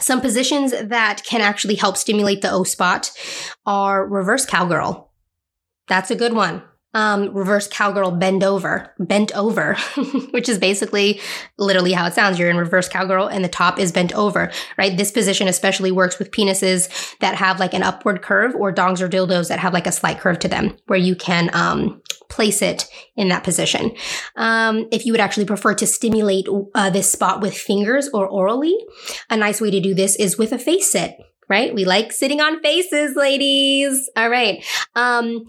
some 0.00 0.20
positions 0.20 0.72
that 0.72 1.22
can 1.24 1.40
actually 1.40 1.74
help 1.76 1.96
stimulate 1.96 2.42
the 2.42 2.50
O 2.50 2.64
spot 2.64 3.12
are 3.64 4.06
reverse 4.06 4.44
cowgirl. 4.44 5.12
That's 5.88 6.10
a 6.10 6.16
good 6.16 6.32
one 6.32 6.62
um, 6.94 7.32
reverse 7.32 7.68
cowgirl 7.68 8.12
bend 8.12 8.42
over, 8.42 8.94
bent 8.98 9.34
over, 9.36 9.74
which 10.30 10.48
is 10.48 10.58
basically 10.58 11.20
literally 11.58 11.92
how 11.92 12.06
it 12.06 12.14
sounds. 12.14 12.38
You're 12.38 12.50
in 12.50 12.56
reverse 12.56 12.88
cowgirl 12.88 13.28
and 13.28 13.44
the 13.44 13.48
top 13.48 13.78
is 13.78 13.92
bent 13.92 14.12
over, 14.14 14.50
right? 14.76 14.96
This 14.96 15.10
position 15.10 15.48
especially 15.48 15.92
works 15.92 16.18
with 16.18 16.30
penises 16.30 17.16
that 17.18 17.36
have 17.36 17.60
like 17.60 17.74
an 17.74 17.82
upward 17.82 18.22
curve 18.22 18.54
or 18.54 18.72
dongs 18.72 19.00
or 19.00 19.08
dildos 19.08 19.48
that 19.48 19.60
have 19.60 19.72
like 19.72 19.86
a 19.86 19.92
slight 19.92 20.18
curve 20.18 20.38
to 20.40 20.48
them 20.48 20.76
where 20.86 20.98
you 20.98 21.14
can, 21.14 21.50
um, 21.54 22.00
place 22.28 22.62
it 22.62 22.86
in 23.16 23.28
that 23.28 23.44
position. 23.44 23.90
Um, 24.36 24.86
if 24.90 25.04
you 25.04 25.12
would 25.12 25.20
actually 25.20 25.46
prefer 25.46 25.74
to 25.74 25.86
stimulate 25.86 26.46
uh, 26.74 26.88
this 26.88 27.10
spot 27.10 27.42
with 27.42 27.54
fingers 27.54 28.08
or 28.14 28.26
orally, 28.26 28.74
a 29.28 29.36
nice 29.36 29.60
way 29.60 29.70
to 29.70 29.80
do 29.80 29.94
this 29.94 30.16
is 30.16 30.38
with 30.38 30.52
a 30.52 30.58
face 30.58 30.90
sit 30.92 31.18
right? 31.50 31.74
We 31.74 31.84
like 31.84 32.12
sitting 32.12 32.40
on 32.40 32.62
faces, 32.62 33.16
ladies. 33.16 34.08
All 34.16 34.30
right. 34.30 34.64
Um, 34.94 35.46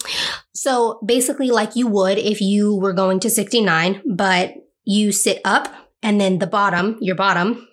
so 0.54 1.00
basically, 1.06 1.52
like 1.52 1.76
you 1.76 1.88
would 1.88 2.18
if 2.18 2.42
you 2.42 2.76
were 2.76 2.94
going 2.94 3.20
to 3.22 3.30
69, 3.30 4.02
but 4.06 4.56
you 4.84 5.12
sit 5.12 5.40
up 5.46 5.74
and 6.04 6.20
then 6.20 6.40
the 6.40 6.48
bottom, 6.48 6.98
your 7.00 7.16
bottom, 7.16 7.68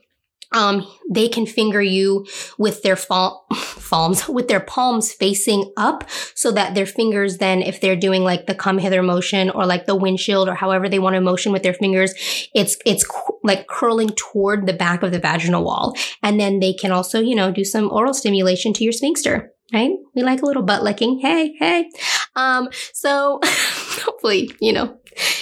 um, 0.53 0.87
they 1.11 1.29
can 1.29 1.47
finger 1.47 1.83
you 1.83 2.27
with 2.57 2.83
their 2.83 2.97
fal- 2.97 3.47
palms, 3.51 4.29
with 4.29 4.49
their 4.49 4.61
palms 4.61 5.13
facing 5.13 5.73
up 5.77 6.09
so 6.35 6.51
that 6.53 6.75
their 6.75 6.87
fingers 6.87 7.39
then, 7.39 7.63
if 7.63 7.81
they're 7.81 7.97
doing 7.97 8.25
like 8.25 8.47
the 8.47 8.55
come 8.55 8.79
hither 8.79 9.03
motion 9.03 9.51
or 9.51 9.67
like 9.67 9.87
the 9.87 9.97
windshield 9.97 10.49
or 10.49 10.55
however 10.55 10.89
they 10.89 10.99
want 10.99 11.15
to 11.15 11.21
motion 11.21 11.53
with 11.53 11.63
their 11.63 11.75
fingers, 11.75 12.15
it's, 12.55 12.77
it's 12.87 13.05
like 13.43 13.67
curling 13.67 14.11
toward 14.11 14.67
the 14.67 14.73
back 14.73 15.03
of 15.03 15.13
the 15.13 15.19
vaginal 15.19 15.65
wall. 15.65 15.95
And 16.23 16.41
then 16.41 16.61
they 16.61 16.73
can 16.73 16.93
also, 16.93 17.21
you 17.21 17.35
know, 17.35 17.51
do 17.51 17.65
some 17.65 17.91
oral 17.91 18.15
stimulation 18.15 18.73
to 18.75 18.85
your 18.85 18.93
sphincter 18.93 19.53
right? 19.73 19.91
We 20.15 20.23
like 20.23 20.43
a 20.43 20.47
little 20.47 20.63
butt 20.63 20.83
licking. 20.83 21.19
Hey, 21.19 21.55
hey. 21.59 21.91
Um, 22.37 22.69
so 22.93 23.41
hopefully, 23.45 24.51
you 24.61 24.73
know, 24.73 24.99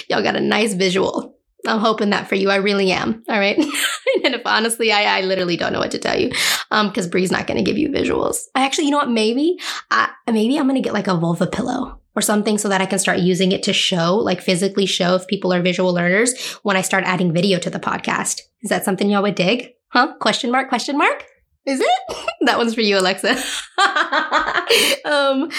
y'all 0.09 0.23
got 0.23 0.35
a 0.35 0.41
nice 0.41 0.73
visual 0.73 1.26
I'm 1.67 1.79
hoping 1.79 2.11
that 2.11 2.27
for 2.27 2.35
you. 2.35 2.49
I 2.49 2.55
really 2.55 2.91
am. 2.91 3.23
All 3.27 3.39
right. 3.39 3.57
and 4.23 4.35
if 4.35 4.41
honestly, 4.45 4.91
I, 4.91 5.19
I 5.19 5.21
literally 5.21 5.57
don't 5.57 5.73
know 5.73 5.79
what 5.79 5.91
to 5.91 5.99
tell 5.99 6.19
you. 6.19 6.31
Um, 6.71 6.91
cause 6.91 7.07
Brie's 7.07 7.31
not 7.31 7.47
going 7.47 7.57
to 7.57 7.63
give 7.63 7.77
you 7.77 7.89
visuals. 7.89 8.43
I 8.55 8.65
actually, 8.65 8.85
you 8.85 8.91
know 8.91 8.97
what? 8.97 9.09
Maybe, 9.09 9.59
I, 9.91 10.09
maybe 10.27 10.57
I'm 10.57 10.67
going 10.67 10.81
to 10.81 10.81
get 10.81 10.93
like 10.93 11.07
a 11.07 11.15
vulva 11.15 11.47
pillow 11.47 11.99
or 12.15 12.21
something 12.21 12.57
so 12.57 12.69
that 12.69 12.81
I 12.81 12.87
can 12.87 12.99
start 12.99 13.19
using 13.19 13.51
it 13.51 13.63
to 13.63 13.73
show, 13.73 14.15
like 14.15 14.41
physically 14.41 14.85
show 14.85 15.15
if 15.15 15.27
people 15.27 15.53
are 15.53 15.61
visual 15.61 15.93
learners 15.93 16.35
when 16.63 16.75
I 16.75 16.81
start 16.81 17.03
adding 17.03 17.31
video 17.31 17.59
to 17.59 17.69
the 17.69 17.79
podcast. 17.79 18.41
Is 18.61 18.69
that 18.69 18.85
something 18.85 19.09
y'all 19.09 19.21
would 19.21 19.35
dig? 19.35 19.73
Huh? 19.89 20.15
Question 20.19 20.51
mark, 20.51 20.69
question 20.69 20.97
mark? 20.97 21.25
Is 21.67 21.81
it? 21.81 22.17
that 22.41 22.57
one's 22.57 22.73
for 22.73 22.81
you, 22.81 22.97
Alexa. 22.97 23.35
um, 25.05 25.51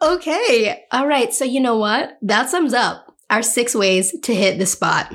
okay. 0.00 0.84
All 0.92 1.08
right. 1.08 1.32
So 1.32 1.44
you 1.44 1.60
know 1.60 1.78
what? 1.78 2.18
That 2.22 2.50
sums 2.50 2.74
up 2.74 3.16
our 3.30 3.42
six 3.42 3.74
ways 3.74 4.14
to 4.20 4.34
hit 4.34 4.58
the 4.58 4.66
spot. 4.66 5.14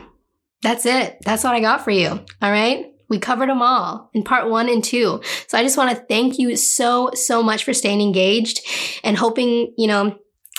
That's 0.62 0.86
it. 0.86 1.18
That's 1.26 1.44
what 1.44 1.56
I 1.56 1.60
got 1.60 1.84
for 1.84 1.92
you. 1.92 2.08
All 2.10 2.52
right. 2.52 2.86
We 3.10 3.20
covered 3.20 3.50
them 3.50 3.62
all 3.62 4.10
in 4.14 4.24
part 4.24 4.50
one 4.50 4.70
and 4.70 4.84
two. 4.84 5.22
So 5.48 5.58
I 5.58 5.64
just 5.64 5.78
want 5.78 5.90
to 5.98 6.06
thank 6.06 6.40
you 6.40 6.56
so, 6.56 7.12
so 7.14 7.44
much 7.44 7.66
for 7.66 7.74
staying 7.74 8.02
engaged 8.02 8.62
and 9.04 9.18
hoping, 9.18 9.74
you 9.78 9.88
know, 9.88 10.18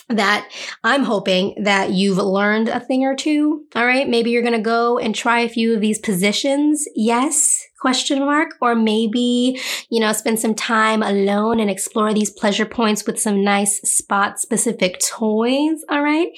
that 0.08 0.50
I'm 0.84 1.04
hoping 1.04 1.54
that 1.62 1.92
you've 1.92 2.18
learned 2.18 2.68
a 2.68 2.80
thing 2.80 3.04
or 3.04 3.14
two. 3.14 3.64
All 3.74 3.86
right. 3.86 4.06
Maybe 4.06 4.30
you're 4.30 4.42
going 4.42 4.52
to 4.52 4.60
go 4.60 4.98
and 4.98 5.14
try 5.14 5.40
a 5.40 5.48
few 5.48 5.74
of 5.74 5.80
these 5.80 5.98
positions. 5.98 6.84
Yes. 6.94 7.64
Question 7.80 8.18
mark. 8.18 8.50
Or 8.60 8.74
maybe, 8.74 9.58
you 9.88 10.00
know, 10.00 10.12
spend 10.12 10.38
some 10.38 10.54
time 10.54 11.02
alone 11.02 11.60
and 11.60 11.70
explore 11.70 12.12
these 12.12 12.30
pleasure 12.30 12.66
points 12.66 13.06
with 13.06 13.18
some 13.18 13.42
nice 13.42 13.80
spot 13.82 14.38
specific 14.38 14.98
toys. 14.98 15.82
All 15.88 16.02
right. 16.02 16.28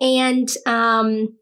And, 0.00 0.48
um, 0.66 1.36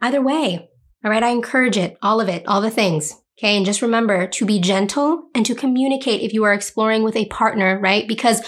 either 0.00 0.22
way, 0.22 0.68
all 1.08 1.12
right. 1.12 1.22
I 1.22 1.30
encourage 1.30 1.78
it, 1.78 1.96
all 2.02 2.20
of 2.20 2.28
it, 2.28 2.46
all 2.46 2.60
the 2.60 2.70
things. 2.70 3.14
Okay. 3.38 3.56
And 3.56 3.64
just 3.64 3.80
remember 3.80 4.26
to 4.26 4.44
be 4.44 4.60
gentle 4.60 5.30
and 5.34 5.46
to 5.46 5.54
communicate 5.54 6.20
if 6.20 6.34
you 6.34 6.44
are 6.44 6.52
exploring 6.52 7.02
with 7.02 7.16
a 7.16 7.24
partner, 7.28 7.80
right? 7.80 8.06
Because 8.06 8.42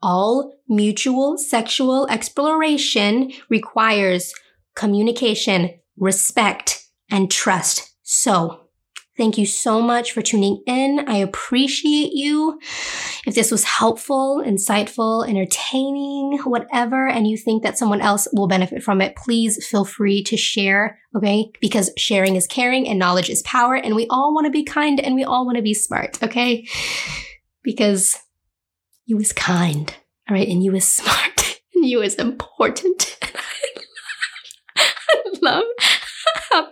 all 0.00 0.54
mutual 0.70 1.36
sexual 1.36 2.06
exploration 2.08 3.30
requires 3.50 4.32
communication, 4.74 5.74
respect, 5.98 6.82
and 7.10 7.30
trust. 7.30 7.94
So 8.04 8.67
Thank 9.18 9.36
you 9.36 9.46
so 9.46 9.82
much 9.82 10.12
for 10.12 10.22
tuning 10.22 10.62
in. 10.64 11.04
I 11.08 11.16
appreciate 11.16 12.12
you. 12.12 12.60
If 13.26 13.34
this 13.34 13.50
was 13.50 13.64
helpful, 13.64 14.44
insightful, 14.46 15.28
entertaining, 15.28 16.38
whatever, 16.44 17.08
and 17.08 17.26
you 17.26 17.36
think 17.36 17.64
that 17.64 17.76
someone 17.76 18.00
else 18.00 18.28
will 18.32 18.46
benefit 18.46 18.80
from 18.80 19.00
it, 19.00 19.16
please 19.16 19.66
feel 19.66 19.84
free 19.84 20.22
to 20.22 20.36
share, 20.36 21.00
okay? 21.16 21.50
Because 21.60 21.90
sharing 21.96 22.36
is 22.36 22.46
caring 22.46 22.88
and 22.88 22.96
knowledge 22.96 23.28
is 23.28 23.42
power, 23.42 23.74
and 23.74 23.96
we 23.96 24.06
all 24.08 24.32
want 24.32 24.44
to 24.44 24.52
be 24.52 24.62
kind 24.62 25.00
and 25.00 25.16
we 25.16 25.24
all 25.24 25.44
want 25.44 25.56
to 25.56 25.62
be 25.62 25.74
smart, 25.74 26.22
okay? 26.22 26.64
Because 27.64 28.16
you 29.04 29.18
is 29.18 29.32
kind, 29.32 29.92
all 30.30 30.36
right? 30.36 30.46
And 30.46 30.62
you 30.62 30.76
is 30.76 30.86
smart, 30.86 31.60
and 31.74 31.84
you 31.84 32.02
is 32.02 32.14
important. 32.14 33.18
I 34.76 35.24
love 35.42 35.64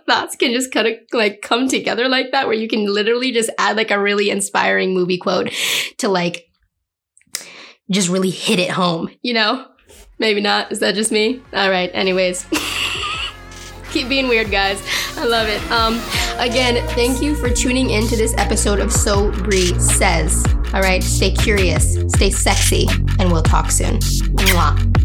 thoughts 0.05 0.35
can 0.35 0.53
just 0.53 0.71
kind 0.71 0.87
of 0.87 0.93
like 1.13 1.41
come 1.41 1.67
together 1.67 2.07
like 2.07 2.31
that, 2.31 2.47
where 2.47 2.55
you 2.55 2.67
can 2.67 2.85
literally 2.85 3.31
just 3.31 3.49
add 3.57 3.77
like 3.77 3.91
a 3.91 3.99
really 3.99 4.29
inspiring 4.29 4.93
movie 4.93 5.17
quote 5.17 5.51
to 5.97 6.09
like 6.09 6.47
just 7.89 8.09
really 8.09 8.29
hit 8.29 8.59
it 8.59 8.71
home, 8.71 9.09
you 9.21 9.33
know? 9.33 9.65
Maybe 10.19 10.41
not. 10.41 10.71
Is 10.71 10.79
that 10.79 10.95
just 10.95 11.11
me? 11.11 11.41
All 11.53 11.69
right. 11.69 11.91
Anyways, 11.93 12.45
keep 13.91 14.09
being 14.09 14.27
weird, 14.27 14.49
guys. 14.49 14.81
I 15.15 15.25
love 15.25 15.47
it. 15.47 15.61
Um, 15.71 15.95
again, 16.39 16.85
thank 16.89 17.21
you 17.21 17.35
for 17.35 17.49
tuning 17.49 17.91
in 17.91 18.07
to 18.07 18.17
this 18.17 18.33
episode 18.37 18.79
of 18.79 18.91
So 18.91 19.31
Brie 19.43 19.77
Says. 19.79 20.43
All 20.73 20.81
right. 20.81 21.03
Stay 21.03 21.31
curious, 21.31 21.93
stay 22.09 22.31
sexy, 22.31 22.87
and 23.19 23.31
we'll 23.31 23.43
talk 23.43 23.71
soon. 23.71 23.99
Mwah. 23.99 24.96